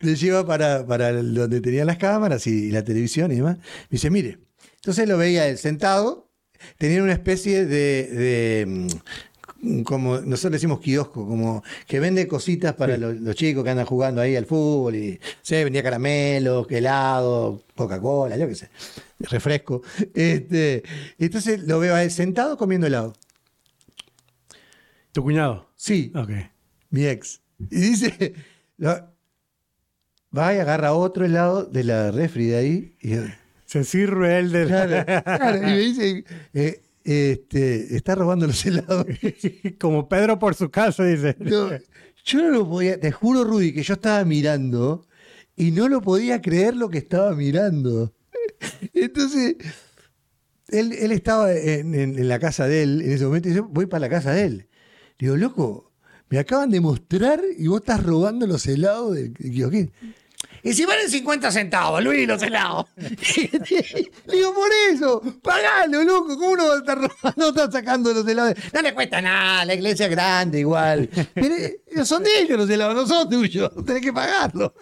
le 0.00 0.14
lleva 0.14 0.46
para, 0.46 0.82
donde 0.82 1.60
tenían 1.62 1.86
las 1.86 1.96
cámaras 1.96 2.46
y, 2.46 2.66
y 2.66 2.70
la 2.70 2.84
televisión 2.84 3.32
y 3.32 3.36
demás. 3.36 3.56
Me 3.56 3.64
dice, 3.92 4.10
mire. 4.10 4.38
Entonces 4.82 5.08
lo 5.08 5.18
veía 5.18 5.46
él 5.48 5.58
sentado, 5.58 6.30
tenía 6.78 7.02
una 7.02 7.12
especie 7.12 7.66
de, 7.66 8.06
de, 8.08 8.88
mm, 9.60 9.82
como 9.82 10.18
nosotros 10.20 10.52
decimos 10.52 10.80
kiosco, 10.80 11.26
como 11.26 11.62
que 11.86 11.98
vende 12.00 12.28
cositas 12.28 12.74
para 12.74 12.96
los, 12.96 13.20
los 13.20 13.34
chicos 13.34 13.64
que 13.64 13.70
andan 13.70 13.86
jugando 13.86 14.20
ahí 14.20 14.36
al 14.36 14.46
fútbol 14.46 14.94
y 14.94 15.20
se 15.42 15.64
vendía 15.64 15.82
caramelos, 15.82 16.66
helado, 16.70 17.64
Coca-Cola, 17.74 18.36
yo 18.36 18.46
qué 18.48 18.54
sé, 18.54 18.70
refresco. 19.20 19.82
Este, 20.14 20.84
entonces 21.18 21.64
lo 21.64 21.80
veo 21.80 21.94
a 21.96 22.02
él 22.04 22.10
sentado 22.12 22.56
comiendo 22.56 22.86
helado. 22.86 23.14
¿Tu 25.12 25.22
cuñado? 25.22 25.68
Sí, 25.76 26.12
Ok. 26.14 26.30
mi 26.90 27.06
ex. 27.06 27.40
Y 27.70 27.80
dice, 27.80 28.34
lo- 28.76 29.10
va 30.36 30.54
y 30.54 30.58
agarra 30.58 30.92
otro 30.92 31.24
helado 31.24 31.64
de 31.64 31.82
la 31.84 32.10
refri 32.12 32.46
de 32.46 32.56
ahí 32.56 32.96
y 33.00 33.14
Se 33.68 33.84
sirve 33.84 34.38
él 34.38 34.50
de... 34.50 34.64
Claro, 34.66 35.04
claro, 35.22 35.58
y 35.58 35.60
me 35.60 35.78
dice, 35.78 36.24
eh, 36.54 36.80
este, 37.04 37.94
está 37.96 38.14
robando 38.14 38.46
los 38.46 38.64
helados. 38.64 39.04
Como 39.78 40.08
Pedro 40.08 40.38
por 40.38 40.54
su 40.54 40.70
casa, 40.70 41.04
dice. 41.04 41.36
No, 41.38 41.70
yo 42.24 42.42
no 42.42 42.50
lo 42.50 42.66
podía, 42.68 42.98
te 42.98 43.12
juro, 43.12 43.44
Rudy, 43.44 43.74
que 43.74 43.82
yo 43.82 43.92
estaba 43.94 44.24
mirando 44.24 45.06
y 45.54 45.70
no 45.70 45.86
lo 45.88 46.00
podía 46.00 46.40
creer 46.40 46.76
lo 46.76 46.88
que 46.88 46.96
estaba 46.98 47.34
mirando. 47.34 48.14
Entonces, 48.94 49.56
él, 50.68 50.92
él 50.92 51.12
estaba 51.12 51.52
en, 51.52 51.94
en- 51.94 52.18
en 52.18 52.28
la 52.28 52.38
casa 52.38 52.66
de 52.66 52.82
él 52.82 53.02
en 53.02 53.12
ese 53.12 53.24
momento 53.26 53.50
y 53.50 53.54
yo 53.54 53.64
voy 53.68 53.84
para 53.86 54.00
la 54.00 54.08
casa 54.08 54.32
de 54.32 54.44
él. 54.44 54.68
Digo, 55.18 55.36
loco, 55.36 55.92
me 56.30 56.38
acaban 56.38 56.70
de 56.70 56.80
mostrar 56.80 57.40
y 57.58 57.66
vos 57.68 57.80
estás 57.80 58.02
robando 58.02 58.46
los 58.46 58.66
helados. 58.66 59.14
del- 59.14 59.34
¿qué? 59.34 59.90
Y 60.62 60.72
si 60.72 60.84
valen 60.84 61.08
50 61.08 61.50
centavos, 61.52 62.02
Luis, 62.02 62.26
los 62.26 62.42
helados. 62.42 62.86
Le 62.96 63.08
digo, 64.36 64.54
por 64.54 64.68
eso, 64.92 65.22
pagalo, 65.42 66.02
loco. 66.04 66.36
¿Cómo 66.36 66.50
uno 66.52 66.68
va 66.68 66.74
a 66.74 66.78
estar 66.78 66.96
robando, 66.98 67.32
no 67.36 67.48
está 67.48 67.70
sacando 67.70 68.12
los 68.12 68.26
helados? 68.26 68.54
No 68.72 68.82
le 68.82 68.94
cuesta 68.94 69.20
nada, 69.20 69.64
la 69.64 69.74
iglesia 69.74 70.06
es 70.06 70.10
grande 70.10 70.60
igual. 70.60 71.08
Pero 71.34 71.54
eh, 71.54 71.80
son 72.04 72.22
de 72.24 72.40
ellos 72.40 72.58
los 72.58 72.68
helados, 72.70 72.94
no 72.94 73.06
son 73.06 73.28
tuyos. 73.28 73.70
Tenés 73.86 74.02
que 74.02 74.12
pagarlo. 74.12 74.74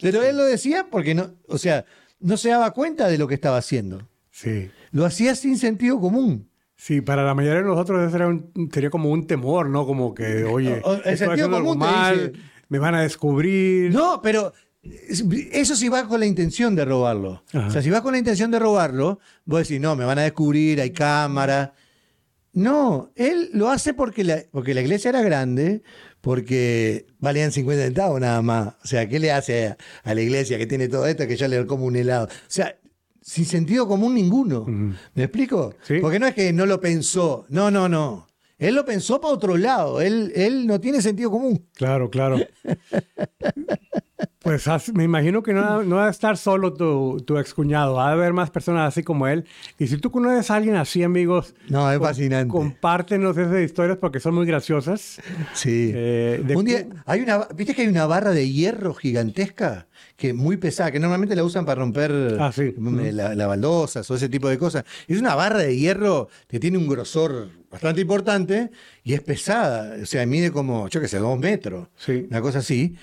Pero 0.00 0.22
él 0.22 0.36
lo 0.36 0.44
decía 0.44 0.86
porque 0.90 1.14
no, 1.14 1.30
o 1.48 1.58
sea, 1.58 1.84
no 2.20 2.36
se 2.36 2.50
daba 2.50 2.72
cuenta 2.72 3.08
de 3.08 3.18
lo 3.18 3.26
que 3.28 3.34
estaba 3.34 3.58
haciendo. 3.58 4.08
Sí. 4.30 4.70
Lo 4.92 5.04
hacía 5.04 5.34
sin 5.34 5.58
sentido 5.58 6.00
común. 6.00 6.48
Sí, 6.76 7.00
para 7.00 7.24
la 7.24 7.34
mayoría 7.34 7.58
de 7.62 7.66
nosotros 7.66 8.06
eso 8.06 8.14
era 8.16 8.28
un- 8.28 8.70
sería 8.72 8.88
como 8.88 9.10
un 9.10 9.26
temor, 9.26 9.68
¿no? 9.68 9.84
Como 9.84 10.14
que, 10.14 10.44
oye, 10.44 10.80
O- 10.84 10.90
o- 10.90 10.94
el 10.94 10.98
estoy 10.98 11.16
sentido 11.16 11.32
haciendo 11.32 11.56
algo 11.56 11.70
común 11.70 11.84
te 11.88 11.92
mal, 11.92 12.32
dice- 12.32 12.44
me 12.68 12.78
van 12.78 12.94
a 12.94 13.02
descubrir. 13.02 13.92
No, 13.92 14.20
pero 14.22 14.52
eso 15.52 15.76
sí 15.76 15.88
va 15.88 16.06
con 16.06 16.20
la 16.20 16.26
intención 16.26 16.74
de 16.74 16.84
robarlo. 16.84 17.42
Ajá. 17.52 17.68
O 17.68 17.70
sea, 17.70 17.82
si 17.82 17.90
vas 17.90 18.02
con 18.02 18.12
la 18.12 18.18
intención 18.18 18.50
de 18.50 18.58
robarlo, 18.58 19.20
vos 19.44 19.60
decís, 19.60 19.80
no, 19.80 19.96
me 19.96 20.04
van 20.04 20.18
a 20.18 20.22
descubrir, 20.22 20.80
hay 20.80 20.90
cámara. 20.90 21.74
No, 22.52 23.12
él 23.14 23.50
lo 23.52 23.70
hace 23.70 23.94
porque 23.94 24.24
la, 24.24 24.42
porque 24.50 24.74
la 24.74 24.80
iglesia 24.80 25.10
era 25.10 25.22
grande, 25.22 25.82
porque 26.20 27.06
valían 27.18 27.52
50 27.52 27.84
centavos 27.84 28.20
nada 28.20 28.42
más. 28.42 28.74
O 28.82 28.86
sea, 28.86 29.08
¿qué 29.08 29.18
le 29.18 29.32
hace 29.32 29.68
a, 29.68 29.76
a 30.04 30.14
la 30.14 30.22
iglesia 30.22 30.58
que 30.58 30.66
tiene 30.66 30.88
todo 30.88 31.06
esto 31.06 31.26
que 31.26 31.36
ya 31.36 31.48
le 31.48 31.66
como 31.66 31.84
un 31.84 31.96
helado? 31.96 32.26
O 32.26 32.30
sea, 32.48 32.76
sin 33.28 33.44
sentido 33.44 33.86
común 33.86 34.14
ninguno. 34.14 34.64
¿Me 34.66 35.24
explico? 35.24 35.74
Sí. 35.82 35.98
Porque 36.00 36.18
no 36.18 36.26
es 36.26 36.34
que 36.34 36.50
no 36.52 36.64
lo 36.64 36.80
pensó. 36.80 37.44
No, 37.50 37.70
no, 37.70 37.86
no. 37.88 38.26
Él 38.56 38.74
lo 38.74 38.84
pensó 38.86 39.20
para 39.20 39.34
otro 39.34 39.56
lado. 39.56 40.00
Él, 40.00 40.32
él 40.34 40.66
no 40.66 40.80
tiene 40.80 41.02
sentido 41.02 41.30
común. 41.30 41.66
Claro, 41.74 42.08
claro. 42.08 42.38
Pues 44.40 44.66
me 44.94 45.02
imagino 45.02 45.42
que 45.42 45.52
no, 45.52 45.60
va- 45.62 45.82
no 45.82 45.96
va 45.96 46.06
a 46.06 46.10
estar 46.10 46.36
solo 46.36 46.72
tu, 46.72 47.20
tu 47.26 47.38
excuñado, 47.38 47.94
va 47.94 48.08
a 48.08 48.12
haber 48.12 48.32
más 48.32 48.50
personas 48.50 48.86
así 48.86 49.02
como 49.02 49.26
él. 49.26 49.44
Y 49.80 49.88
si 49.88 49.96
tú 49.98 50.12
conoces 50.12 50.48
a 50.52 50.54
alguien 50.54 50.76
así, 50.76 51.02
amigos, 51.02 51.56
No, 51.68 51.90
es 51.90 51.98
fascinante. 51.98 52.48
compártenos 52.52 53.36
esas 53.36 53.60
historias 53.60 53.98
porque 53.98 54.20
son 54.20 54.36
muy 54.36 54.46
graciosas. 54.46 55.20
Sí. 55.54 55.90
Eh, 55.92 56.40
de 56.46 56.56
Un 56.56 56.64
día, 56.64 56.86
hay 57.04 57.20
una, 57.22 57.48
¿viste 57.54 57.74
que 57.74 57.82
hay 57.82 57.88
una 57.88 58.06
barra 58.06 58.30
de 58.30 58.48
hierro 58.48 58.94
gigantesca? 58.94 59.88
Que 60.16 60.32
muy 60.32 60.56
pesada, 60.56 60.92
que 60.92 61.00
normalmente 61.00 61.34
la 61.34 61.42
usan 61.42 61.64
para 61.64 61.80
romper 61.80 62.36
Ah, 62.38 62.52
sí. 62.52 62.74
eh, 62.76 63.12
la, 63.12 63.34
la 63.34 63.46
baldosas 63.48 64.08
o 64.08 64.14
ese 64.14 64.28
tipo 64.28 64.48
de 64.48 64.56
cosas. 64.56 64.84
Es 65.08 65.18
una 65.20 65.34
barra 65.34 65.58
de 65.58 65.76
hierro 65.76 66.28
que 66.46 66.60
tiene 66.60 66.78
un 66.78 66.86
grosor 66.86 67.48
bastante 67.70 68.00
importante 68.02 68.70
y 69.02 69.14
es 69.14 69.20
pesada. 69.20 69.96
O 70.00 70.06
sea, 70.06 70.24
mide 70.26 70.52
como, 70.52 70.88
yo 70.88 71.00
qué 71.00 71.08
sé, 71.08 71.18
dos 71.18 71.38
metros. 71.40 71.88
Sí. 71.96 72.26
Una 72.30 72.40
cosa 72.40 72.60
así. 72.60 72.94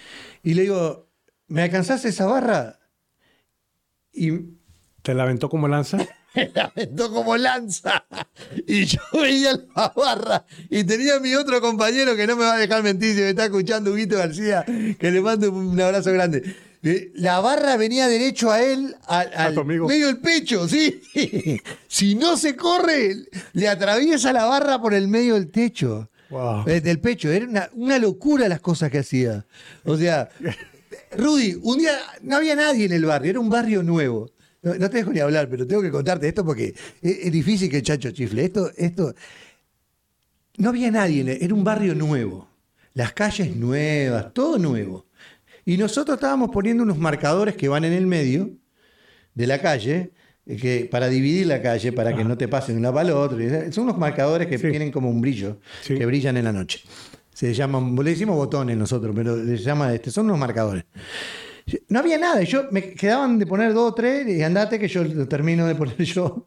Y 0.43 0.54
le 0.54 0.63
digo, 0.63 1.05
¿me 1.47 1.63
alcanzás 1.63 2.05
esa 2.05 2.25
barra? 2.25 2.79
Y 4.12 4.31
¿Te 5.05 5.13
la 5.13 5.23
aventó 5.23 5.49
como 5.49 5.67
lanza? 5.67 5.97
me 6.36 6.49
la 6.53 6.63
aventó 6.63 7.12
como 7.12 7.38
lanza. 7.38 8.05
Y 8.67 8.86
yo 8.86 8.99
veía 9.13 9.53
la 9.75 9.93
barra 9.95 10.45
y 10.69 10.84
tenía 10.84 11.17
a 11.17 11.19
mi 11.19 11.36
otro 11.36 11.62
compañero 11.62 12.15
que 12.15 12.25
no 12.25 12.36
me 12.36 12.43
va 12.43 12.55
a 12.55 12.58
dejar 12.58 12.81
mentir 12.81 13.13
si 13.13 13.21
me 13.21 13.29
está 13.29 13.45
escuchando, 13.45 13.91
Huguito 13.91 14.17
García, 14.17 14.65
que 14.65 15.12
le 15.12 15.21
mando 15.21 15.51
un 15.51 15.79
abrazo 15.79 16.12
grande. 16.12 16.55
Eh, 16.81 17.12
La 17.15 17.39
barra 17.39 17.77
venía 17.77 18.08
derecho 18.08 18.51
a 18.51 18.63
él, 18.63 18.95
al, 19.08 19.63
medio 19.65 20.08
del 20.08 20.17
pecho, 20.17 20.67
sí. 20.67 21.01
Si 21.88 22.15
no 22.15 22.36
se 22.36 22.55
corre, 22.55 23.15
le 23.53 23.67
atraviesa 23.67 24.34
la 24.34 24.45
barra 24.45 24.81
por 24.81 24.95
el 24.95 25.08
medio 25.08 25.36
del 25.36 25.51
techo. 25.51 26.10
Wow. 26.31 26.67
Eh, 26.67 26.81
Del 26.81 26.99
pecho. 26.99 27.31
Era 27.31 27.45
una, 27.45 27.69
una 27.73 27.99
locura 27.99 28.49
las 28.49 28.60
cosas 28.60 28.89
que 28.89 28.99
hacía. 28.99 29.45
O 29.84 29.95
sea, 29.95 30.29
Rudy, 31.17 31.58
un 31.62 31.77
día 31.77 31.97
no 32.23 32.38
había 32.38 32.55
nadie 32.55 32.86
en 32.86 32.91
el 32.93 33.05
barrio, 33.05 33.29
era 33.31 33.39
un 33.39 33.49
barrio 33.49 33.84
nuevo. 33.84 34.31
No, 34.62 34.73
no 34.75 34.89
te 34.89 34.97
dejo 34.97 35.12
ni 35.13 35.19
hablar, 35.19 35.47
pero 35.49 35.65
tengo 35.67 35.81
que 35.81 35.91
contarte 35.91 36.27
esto 36.27 36.43
porque 36.43 36.73
es, 37.01 37.17
es 37.25 37.31
difícil 37.31 37.69
que 37.69 37.77
el 37.77 37.84
chacho 37.84 38.12
chifle. 38.12 38.43
Esto, 38.45 38.71
esto. 38.77 39.13
No 40.58 40.69
había 40.69 40.89
nadie, 40.91 41.21
en 41.21 41.29
el- 41.29 41.43
era 41.43 41.53
un 41.53 41.63
barrio 41.63 41.93
nuevo. 41.95 42.47
Las 42.93 43.13
calles 43.13 43.55
nuevas, 43.55 44.34
todo 44.34 44.58
nuevo. 44.58 45.05
Y 45.65 45.77
nosotros 45.77 46.15
estábamos 46.15 46.49
poniendo 46.51 46.84
unos 46.84 46.97
marcadores 46.97 47.55
que 47.55 47.67
van 47.67 47.84
en 47.84 47.93
el 47.93 48.08
medio 48.08 48.51
de 49.34 49.47
la 49.47 49.60
calle, 49.60 50.12
eh, 50.45 50.55
que, 50.55 50.88
para 50.89 51.10
dividir 51.10 51.47
la 51.47 51.62
calle, 51.62 51.91
para 51.91 52.15
que 52.15 52.23
no 52.23 52.38
te 52.38 52.47
pasen 52.47 52.75
de 52.75 52.79
una 52.79 52.93
para 52.93 53.10
la 53.10 53.17
otra. 53.17 53.71
Son 53.71 53.84
unos 53.86 53.97
marcadores 53.97 54.47
que 54.47 54.58
Sí. 54.58 54.69
tienen 54.69 54.91
como 54.91 55.10
un 55.10 55.19
brillo, 55.19 55.60
Sí. 55.81 55.95
que 55.95 56.05
brillan 56.05 56.38
en 56.38 56.45
la 56.45 56.53
noche. 56.53 56.79
Se 57.36 57.54
llaman, 57.54 57.93
le 57.98 58.12
decimos 58.12 58.38
botones 58.38 58.78
nosotros, 58.78 59.13
pero 59.13 59.36
le 59.36 59.58
llama 59.58 59.93
este, 59.93 60.10
son 60.10 60.28
unos 60.28 60.39
marcadores. 60.39 60.86
No 61.89 62.00
había 62.00 62.17
nada, 62.17 62.41
y 62.41 62.45
yo 62.45 62.67
me 62.71 62.93
quedaban 62.93 63.38
de 63.38 63.45
poner 63.45 63.74
dos 63.74 63.91
o 63.91 63.93
tres, 63.93 64.26
y 64.26 64.41
andate 64.41 64.80
que 64.80 64.88
yo 64.88 65.04
lo 65.04 65.28
termino 65.28 65.67
de 65.67 65.76
poner 65.76 65.98
yo. 65.98 66.45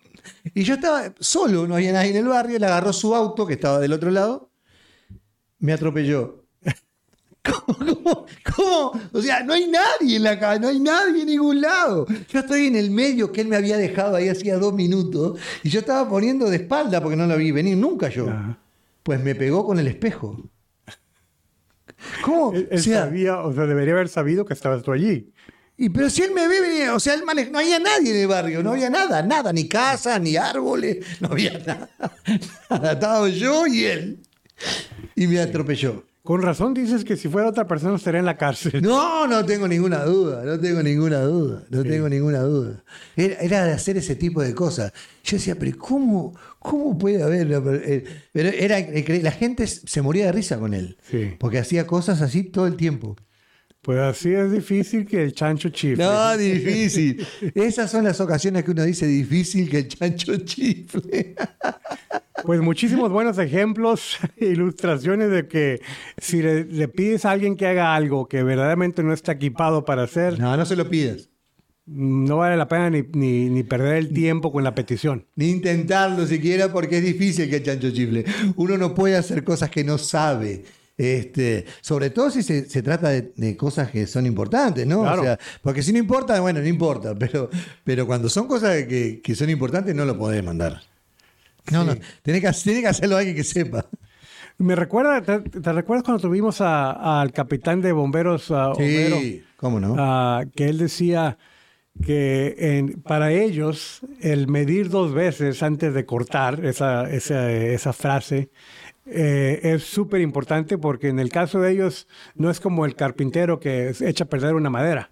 Y 0.54 0.62
yo 0.62 0.74
estaba 0.76 1.12
solo, 1.20 1.66
no 1.66 1.74
había 1.74 1.92
nadie 1.92 2.12
en 2.12 2.16
el 2.16 2.28
barrio, 2.28 2.58
le 2.58 2.64
agarró 2.64 2.94
su 2.94 3.14
auto 3.14 3.46
que 3.46 3.52
estaba 3.52 3.80
del 3.80 3.92
otro 3.92 4.10
lado, 4.10 4.50
me 5.58 5.74
atropelló. 5.74 6.46
¿Cómo, 7.44 7.78
cómo, 7.78 8.26
cómo? 8.56 9.00
O 9.12 9.20
sea, 9.20 9.44
no 9.44 9.52
hay 9.52 9.66
nadie 9.66 10.16
en 10.16 10.22
la 10.22 10.38
calle, 10.38 10.60
no 10.60 10.68
hay 10.68 10.80
nadie 10.80 11.20
en 11.20 11.28
ningún 11.28 11.60
lado. 11.60 12.06
Yo 12.30 12.40
estoy 12.40 12.68
en 12.68 12.76
el 12.76 12.90
medio 12.90 13.30
que 13.30 13.42
él 13.42 13.48
me 13.48 13.56
había 13.56 13.76
dejado 13.76 14.16
ahí 14.16 14.30
hacía 14.30 14.56
dos 14.56 14.72
minutos 14.72 15.38
y 15.62 15.68
yo 15.68 15.80
estaba 15.80 16.08
poniendo 16.08 16.48
de 16.48 16.56
espalda 16.56 17.02
porque 17.02 17.16
no 17.16 17.26
lo 17.26 17.36
vi 17.36 17.50
venir 17.50 17.76
nunca 17.76 18.08
yo. 18.08 18.26
Pues 19.02 19.22
me 19.22 19.34
pegó 19.34 19.66
con 19.66 19.78
el 19.78 19.86
espejo. 19.86 20.50
¿Cómo? 22.22 22.52
Él, 22.52 22.68
él 22.70 22.78
o 22.78 22.82
sea, 22.82 23.04
sabía, 23.04 23.38
o 23.40 23.52
sea, 23.52 23.66
debería 23.66 23.94
haber 23.94 24.08
sabido 24.08 24.44
que 24.44 24.54
estabas 24.54 24.82
tú 24.82 24.92
allí. 24.92 25.32
y, 25.76 25.88
pero 25.90 26.08
si 26.10 26.22
él 26.22 26.32
me 26.32 26.46
ve 26.48 26.60
venir, 26.60 26.88
o 26.90 27.00
sea, 27.00 27.14
él 27.14 27.22
mane- 27.24 27.50
no 27.50 27.58
había 27.58 27.78
nadie 27.78 28.10
en 28.10 28.16
el 28.22 28.26
barrio, 28.28 28.62
no 28.62 28.70
había 28.72 28.90
nada, 28.90 29.22
nada, 29.22 29.52
ni 29.52 29.68
casas, 29.68 30.20
ni 30.20 30.36
árboles, 30.36 31.04
no 31.20 31.28
había 31.28 31.58
nada. 31.58 31.88
nada. 32.70 32.92
Estaba 32.92 33.28
yo 33.28 33.66
y 33.66 33.84
él. 33.84 34.18
Y 35.14 35.26
me 35.26 35.40
atropelló. 35.40 36.04
Con 36.28 36.42
razón 36.42 36.74
dices 36.74 37.06
que 37.06 37.16
si 37.16 37.26
fuera 37.26 37.48
otra 37.48 37.66
persona 37.66 37.96
estaría 37.96 38.20
en 38.20 38.26
la 38.26 38.36
cárcel. 38.36 38.82
No, 38.82 39.26
no 39.26 39.46
tengo 39.46 39.66
ninguna 39.66 40.04
duda, 40.04 40.44
no 40.44 40.60
tengo 40.60 40.82
ninguna 40.82 41.20
duda, 41.22 41.64
no 41.70 41.82
tengo 41.82 42.06
ninguna 42.06 42.40
duda. 42.40 42.84
Era, 43.16 43.36
era 43.36 43.64
de 43.64 43.72
hacer 43.72 43.96
ese 43.96 44.14
tipo 44.14 44.42
de 44.42 44.54
cosas. 44.54 44.92
Yo 45.24 45.38
decía, 45.38 45.54
pero 45.58 45.74
¿cómo, 45.78 46.38
cómo 46.58 46.98
puede 46.98 47.22
haber? 47.22 47.50
eh, 47.82 48.04
Pero 48.30 48.50
era, 48.50 48.78
la 49.22 49.30
gente 49.30 49.66
se 49.66 50.02
moría 50.02 50.26
de 50.26 50.32
risa 50.32 50.58
con 50.58 50.74
él, 50.74 50.98
Sí. 51.10 51.30
porque 51.40 51.60
hacía 51.60 51.86
cosas 51.86 52.20
así 52.20 52.44
todo 52.44 52.66
el 52.66 52.76
tiempo. 52.76 53.16
Pues 53.88 54.00
así 54.00 54.34
es 54.34 54.52
difícil 54.52 55.06
que 55.06 55.22
el 55.22 55.32
chancho 55.32 55.70
chifle. 55.70 56.04
No, 56.04 56.36
difícil. 56.36 57.26
Esas 57.54 57.90
son 57.90 58.04
las 58.04 58.20
ocasiones 58.20 58.62
que 58.62 58.72
uno 58.72 58.82
dice 58.84 59.06
difícil 59.06 59.70
que 59.70 59.78
el 59.78 59.88
chancho 59.88 60.36
chifle. 60.44 61.34
Pues 62.44 62.60
muchísimos 62.60 63.10
buenos 63.10 63.38
ejemplos, 63.38 64.18
ilustraciones 64.36 65.30
de 65.30 65.48
que 65.48 65.80
si 66.18 66.42
le, 66.42 66.64
le 66.66 66.86
pides 66.86 67.24
a 67.24 67.30
alguien 67.30 67.56
que 67.56 67.66
haga 67.66 67.94
algo 67.94 68.28
que 68.28 68.42
verdaderamente 68.42 69.02
no 69.02 69.12
está 69.14 69.32
equipado 69.32 69.84
para 69.86 70.02
hacer, 70.02 70.38
No, 70.38 70.54
no 70.56 70.66
se 70.66 70.76
lo 70.76 70.88
pidas. 70.90 71.30
no 71.86 72.36
vale 72.36 72.56
la 72.58 72.68
pena 72.68 72.90
ni, 72.90 73.02
ni- 73.12 73.48
ni 73.48 73.62
perder 73.62 73.96
el 73.96 74.12
tiempo 74.12 74.52
con 74.52 74.62
la 74.64 74.74
petición. 74.74 75.26
Ni 75.34 75.48
intentarlo 75.48 76.26
siquiera 76.26 76.70
porque 76.72 76.98
es 76.98 77.04
difícil 77.04 77.48
que 77.50 77.56
el 77.56 77.62
chancho 77.62 77.90
chifle. 77.90 78.24
Uno 78.56 78.76
no 78.76 78.94
puede 78.94 79.16
hacer 79.16 79.42
cosas 79.44 79.70
que 79.70 79.82
no 79.82 79.96
sabe. 79.96 80.64
Este, 80.98 81.64
sobre 81.80 82.10
todo 82.10 82.28
si 82.28 82.42
se, 82.42 82.68
se 82.68 82.82
trata 82.82 83.10
de, 83.10 83.32
de 83.36 83.56
cosas 83.56 83.88
que 83.90 84.06
son 84.08 84.26
importantes, 84.26 84.84
¿no? 84.84 85.02
Claro. 85.02 85.22
O 85.22 85.24
sea, 85.24 85.38
porque 85.62 85.80
si 85.82 85.92
no 85.92 85.98
importa, 86.00 86.40
bueno, 86.40 86.58
no 86.60 86.66
importa, 86.66 87.14
pero, 87.14 87.48
pero 87.84 88.04
cuando 88.04 88.28
son 88.28 88.48
cosas 88.48 88.82
que, 88.84 89.20
que 89.22 89.34
son 89.36 89.48
importantes 89.48 89.94
no 89.94 90.04
lo 90.04 90.18
podés 90.18 90.42
mandar. 90.44 90.82
No, 91.70 91.84
no, 91.84 91.94
tenés 92.22 92.40
que, 92.42 92.52
tiene 92.64 92.80
que 92.80 92.88
hacerlo 92.88 93.16
alguien 93.16 93.36
que 93.36 93.44
sepa. 93.44 93.86
Me 94.56 94.74
recuerda, 94.74 95.22
¿te, 95.22 95.38
te 95.60 95.72
recuerdas 95.72 96.02
cuando 96.02 96.20
tuvimos 96.20 96.60
a- 96.60 97.20
al 97.20 97.30
capitán 97.32 97.80
de 97.80 97.92
bomberos, 97.92 98.50
a 98.50 98.72
Homero? 98.72 99.16
Sí, 99.20 99.44
¿cómo 99.56 99.78
no? 99.78 99.94
Ah, 99.98 100.44
que 100.56 100.68
él 100.68 100.78
decía 100.78 101.38
que 102.04 102.56
en- 102.58 103.02
para 103.02 103.30
ellos 103.32 104.00
el 104.20 104.48
medir 104.48 104.88
dos 104.88 105.12
veces 105.12 105.62
antes 105.62 105.94
de 105.94 106.04
cortar 106.06 106.64
esa, 106.64 107.08
esa, 107.10 107.52
esa 107.52 107.92
frase 107.92 108.50
eh, 109.10 109.60
es 109.62 109.84
súper 109.84 110.20
importante 110.20 110.78
porque 110.78 111.08
en 111.08 111.18
el 111.18 111.30
caso 111.30 111.60
de 111.60 111.72
ellos 111.72 112.08
no 112.34 112.50
es 112.50 112.60
como 112.60 112.84
el 112.86 112.94
carpintero 112.94 113.60
que 113.60 113.92
echa 114.00 114.24
a 114.24 114.28
perder 114.28 114.54
una 114.54 114.70
madera. 114.70 115.10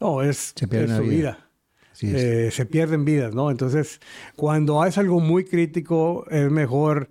No, 0.00 0.22
es, 0.22 0.52
Se 0.56 0.66
pierde 0.68 0.86
es 0.86 0.90
una 0.90 0.98
su 0.98 1.04
vida. 1.04 1.50
eh, 2.02 2.50
se 2.50 2.66
pierden 2.66 3.04
vidas, 3.04 3.34
¿no? 3.34 3.50
Entonces, 3.50 4.00
cuando 4.36 4.84
es 4.84 4.98
algo 4.98 5.20
muy 5.20 5.44
crítico, 5.44 6.26
es 6.30 6.50
mejor 6.50 7.08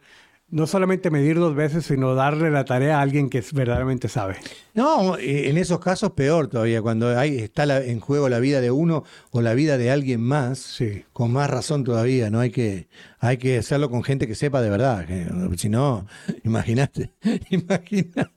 no 0.53 0.67
solamente 0.67 1.09
medir 1.09 1.37
dos 1.37 1.55
veces, 1.55 1.85
sino 1.85 2.13
darle 2.15 2.51
la 2.51 2.63
tarea 2.63 2.99
a 2.99 3.01
alguien 3.01 3.29
que 3.29 3.43
verdaderamente 3.53 4.07
sabe. 4.07 4.35
No, 4.75 5.17
eh, 5.17 5.49
en 5.49 5.57
esos 5.57 5.79
casos 5.79 6.11
peor 6.11 6.47
todavía, 6.47 6.81
cuando 6.81 7.17
hay, 7.17 7.39
está 7.39 7.65
la- 7.65 7.83
en 7.83 7.99
juego 7.99 8.29
la 8.29 8.39
vida 8.39 8.61
de 8.61 8.69
uno 8.71 9.03
o 9.31 9.41
la 9.41 9.53
vida 9.55 9.77
de 9.77 9.89
alguien 9.91 10.21
más, 10.21 10.59
Sí. 10.59 11.03
con 11.11 11.31
más 11.31 11.49
razón 11.49 11.83
todavía, 11.83 12.29
¿no? 12.29 12.39
Hay 12.39 12.51
que, 12.51 12.87
hay 13.19 13.37
que 13.37 13.57
hacerlo 13.57 13.89
con 13.89 14.03
gente 14.03 14.27
que 14.27 14.35
sepa 14.35 14.61
de 14.61 14.69
verdad, 14.69 15.05
que, 15.07 15.27
si 15.57 15.69
no, 15.69 16.05
imagínate, 16.43 17.11
imagínate. 17.49 18.29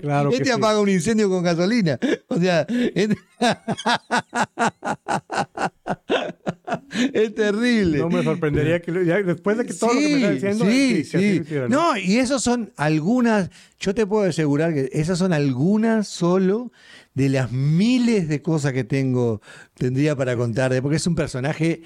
Claro 0.00 0.30
que 0.30 0.36
este 0.36 0.46
sí. 0.48 0.52
apaga 0.52 0.80
un 0.80 0.88
incendio 0.88 1.28
con 1.28 1.42
gasolina. 1.42 1.98
O 2.28 2.36
sea, 2.38 2.66
este- 2.94 3.16
es 7.12 7.34
terrible. 7.34 7.98
No 7.98 8.08
me 8.08 8.22
sorprendería 8.22 8.80
que 8.80 9.04
ya 9.04 9.22
después 9.22 9.58
de 9.58 9.66
que 9.66 9.74
todo 9.74 9.94
lo 9.94 10.00
que 10.00 10.08
me 10.08 10.14
está 10.16 10.30
diciendo, 10.30 10.64
sí, 10.64 11.44
No, 11.68 11.96
y 11.96 12.18
esas 12.18 12.42
son 12.42 12.72
algunas, 12.76 13.50
yo 13.78 13.94
te 13.94 14.06
puedo 14.06 14.28
asegurar 14.28 14.74
que 14.74 14.90
esas 14.92 15.18
son 15.18 15.32
algunas 15.32 16.08
solo 16.08 16.72
de 17.14 17.28
las 17.28 17.52
miles 17.52 18.28
de 18.28 18.42
cosas 18.42 18.72
que 18.72 18.84
tengo, 18.84 19.40
tendría 19.74 20.16
para 20.16 20.36
contar, 20.36 20.80
porque 20.82 20.96
es 20.96 21.06
un 21.06 21.14
personaje 21.14 21.82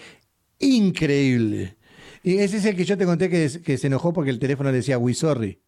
increíble. 0.59 1.77
Y 2.23 2.39
ese 2.39 2.57
es 2.59 2.65
el 2.65 2.77
que 2.77 2.85
yo 2.85 2.97
te 2.97 3.05
conté 3.05 3.31
que, 3.31 3.49
que 3.65 3.79
se 3.79 3.87
enojó 3.87 4.13
porque 4.13 4.31
el 4.31 4.39
teléfono 4.39 4.71
le 4.71 4.79
decía 4.79 4.99
we 4.99 5.15
sorry. 5.15 5.61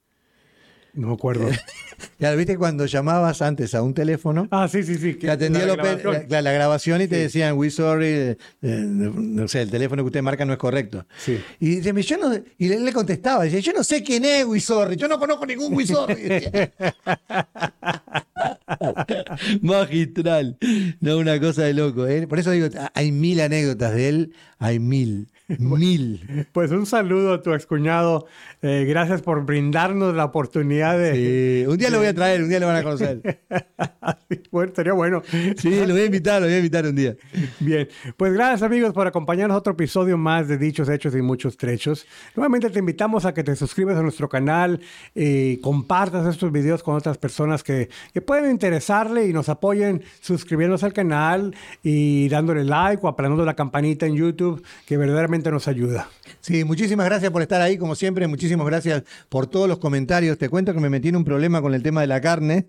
No 0.92 1.08
me 1.08 1.14
acuerdo. 1.14 1.48
Ya 2.18 2.34
viste 2.34 2.56
cuando 2.56 2.86
llamabas 2.86 3.42
antes 3.42 3.74
a 3.74 3.82
un 3.82 3.94
teléfono, 3.94 4.48
ah, 4.50 4.68
sí, 4.68 4.82
sí, 4.82 4.96
sí. 4.96 5.14
que 5.14 5.30
atendía 5.30 5.66
la 5.66 5.76
grabación. 5.76 6.26
la, 6.28 6.42
la 6.42 6.52
grabación 6.52 7.02
y 7.02 7.06
te 7.06 7.16
decían 7.16 7.56
we 7.56 7.70
sorry, 7.70 8.06
eh, 8.06 8.38
eh, 8.62 8.80
no 8.82 9.46
sé, 9.46 9.62
el 9.62 9.70
teléfono 9.70 10.02
que 10.02 10.06
usted 10.06 10.22
marca 10.22 10.44
no 10.44 10.52
es 10.52 10.58
correcto. 10.58 11.06
Sí. 11.18 11.40
Y, 11.60 11.76
dice, 11.76 12.02
yo 12.02 12.18
no, 12.18 12.34
y 12.58 12.72
él 12.72 12.84
le 12.84 12.92
contestaba, 12.92 13.44
dice, 13.44 13.62
yo 13.62 13.72
no 13.72 13.84
sé 13.84 14.02
quién 14.02 14.24
es 14.24 14.44
Wisorri, 14.44 14.96
yo 14.96 15.06
no 15.08 15.18
conozco 15.18 15.46
ningún 15.46 15.74
Wisorri. 15.74 16.14
Decía. 16.22 16.72
Magistral. 19.62 20.56
No, 21.00 21.18
una 21.18 21.40
cosa 21.40 21.62
de 21.64 21.74
loco. 21.74 22.06
¿eh? 22.06 22.26
Por 22.26 22.38
eso 22.38 22.50
digo, 22.50 22.68
hay 22.94 23.12
mil 23.12 23.40
anécdotas 23.40 23.94
de 23.94 24.08
él, 24.08 24.32
hay 24.58 24.78
mil, 24.78 25.28
mil. 25.58 26.46
Pues 26.52 26.70
un 26.70 26.86
saludo 26.86 27.34
a 27.34 27.42
tu 27.42 27.52
excuñado. 27.52 28.26
Eh, 28.62 28.84
gracias 28.88 29.22
por 29.22 29.44
brindarnos 29.44 30.14
la 30.14 30.24
oportunidad 30.24 30.98
de. 30.98 31.62
Eh, 31.62 31.68
un 31.68 31.78
día 31.78 31.87
lo 31.90 31.98
voy 31.98 32.06
a 32.08 32.14
traer, 32.14 32.42
un 32.42 32.48
día 32.48 32.60
lo 32.60 32.66
van 32.66 32.76
a 32.76 32.82
conocer. 32.82 33.20
bueno, 34.50 34.72
sería 34.74 34.92
bueno. 34.92 35.22
Sí, 35.56 35.70
lo 35.86 35.94
voy 35.94 36.02
a 36.02 36.06
invitar, 36.06 36.40
lo 36.40 36.46
voy 36.46 36.54
a 36.54 36.58
invitar 36.58 36.86
un 36.86 36.94
día. 36.94 37.16
Bien, 37.60 37.88
pues 38.16 38.32
gracias 38.32 38.62
amigos 38.62 38.92
por 38.92 39.06
acompañarnos 39.06 39.54
a 39.54 39.58
otro 39.58 39.72
episodio 39.72 40.16
más 40.16 40.48
de 40.48 40.58
Dichos, 40.58 40.88
Hechos 40.88 41.14
y 41.14 41.22
Muchos 41.22 41.56
Trechos. 41.56 42.06
Nuevamente 42.34 42.70
te 42.70 42.78
invitamos 42.78 43.24
a 43.24 43.34
que 43.34 43.44
te 43.44 43.56
suscribas 43.56 43.96
a 43.96 44.02
nuestro 44.02 44.28
canal 44.28 44.80
y 45.14 45.58
compartas 45.58 46.26
estos 46.26 46.52
videos 46.52 46.82
con 46.82 46.94
otras 46.94 47.18
personas 47.18 47.62
que, 47.62 47.88
que 48.12 48.20
pueden 48.20 48.50
interesarle 48.50 49.26
y 49.26 49.32
nos 49.32 49.48
apoyen 49.48 50.02
suscribiéndose 50.20 50.86
al 50.86 50.92
canal 50.92 51.54
y 51.82 52.28
dándole 52.28 52.64
like 52.64 53.00
o 53.04 53.08
aplanando 53.08 53.44
la 53.44 53.54
campanita 53.54 54.06
en 54.06 54.14
YouTube, 54.14 54.64
que 54.86 54.96
verdaderamente 54.96 55.50
nos 55.50 55.68
ayuda. 55.68 56.08
Sí, 56.40 56.64
muchísimas 56.64 57.06
gracias 57.06 57.30
por 57.30 57.42
estar 57.42 57.60
ahí, 57.60 57.76
como 57.78 57.94
siempre. 57.94 58.26
Muchísimas 58.26 58.66
gracias 58.66 59.02
por 59.28 59.46
todos 59.46 59.68
los 59.68 59.78
comentarios. 59.78 60.38
Te 60.38 60.48
cuento 60.48 60.72
que 60.72 60.80
me 60.80 60.90
metí 60.90 61.08
en 61.08 61.16
un 61.16 61.24
problema 61.24 61.60
con 61.60 61.74
el 61.74 61.82
tema 61.82 62.00
de 62.00 62.06
la 62.06 62.20
carne. 62.20 62.66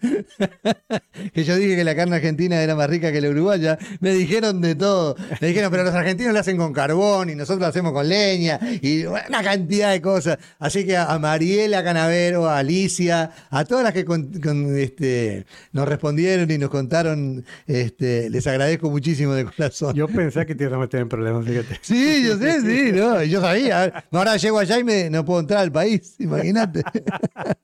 que 1.34 1.44
yo 1.44 1.56
dije 1.56 1.69
que 1.76 1.84
la 1.84 1.96
carne 1.96 2.16
argentina 2.18 2.62
era 2.62 2.76
más 2.76 2.90
rica 2.90 3.12
que 3.12 3.22
la 3.22 3.30
uruguaya. 3.30 3.78
Me 4.00 4.12
dijeron 4.14 4.62
de 4.62 4.76
todo. 4.76 5.16
Me 5.42 5.48
dijeron, 5.48 5.72
pero 5.72 5.84
los 5.84 5.94
argentinos 5.94 6.34
la 6.34 6.42
hacen 6.42 6.58
con 6.58 6.74
carbón 6.74 7.30
y 7.30 7.36
nosotros 7.36 7.62
la 7.62 7.68
hacemos 7.68 7.94
con 7.94 8.08
leña 8.08 8.60
y 8.82 9.06
una 9.06 9.44
cantidad 9.44 9.92
de 9.92 10.02
cosas. 10.02 10.38
Así 10.60 10.86
que 10.86 10.98
a, 10.98 11.06
a 11.06 11.20
Mariela 11.20 11.84
Canavero, 11.84 12.48
a 12.48 12.60
Alicia, 12.60 13.32
a 13.50 13.66
todas 13.66 13.84
las 13.84 13.94
que 13.94 14.06
con- 14.06 14.32
con, 14.42 14.78
este, 14.78 15.46
nos 15.72 15.88
respondieron 15.88 16.50
y 16.52 16.58
nos 16.58 16.70
contaron, 16.70 17.44
este, 17.68 18.30
les 18.30 18.46
agradezco 18.48 18.90
muchísimo 18.90 19.34
de 19.34 19.46
corazón. 19.46 19.94
Yo 19.96 20.08
pensé 20.08 20.46
que 20.46 20.56
te 20.56 20.64
ibas 20.66 20.76
a 20.76 20.80
meter 20.80 21.02
en 21.02 21.10
problemas, 21.10 21.46
fíjate. 21.46 21.80
Sí, 21.82 22.24
yo 22.26 22.38
sé, 22.38 22.62
sí, 22.62 22.92
no, 22.92 23.24
yo 23.24 23.42
sabía. 23.42 24.04
Ahora 24.12 24.38
llego 24.38 24.60
allá 24.60 24.80
y 24.80 24.84
me, 24.84 25.10
no 25.10 25.24
puedo 25.26 25.40
entrar 25.40 25.60
al 25.62 25.72
país, 25.72 26.16
imagínate. 26.20 26.84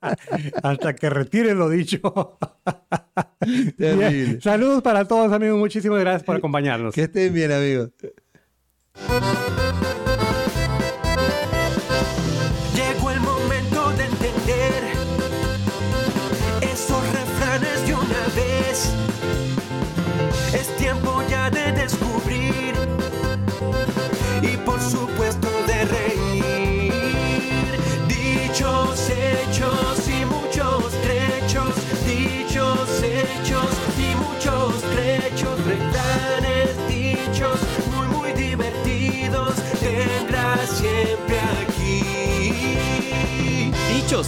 Hasta 0.63 0.94
que 0.96 1.10
retire 1.10 1.54
lo 1.54 1.70
dicho. 1.70 2.38
Terrible. 3.97 4.41
Saludos 4.41 4.81
para 4.81 5.05
todos 5.05 5.31
amigos, 5.31 5.58
muchísimas 5.58 5.99
gracias 5.99 6.23
por 6.23 6.36
acompañarnos. 6.36 6.93
Que 6.93 7.03
estén 7.03 7.34
bien, 7.34 7.51
amigos. 7.51 7.89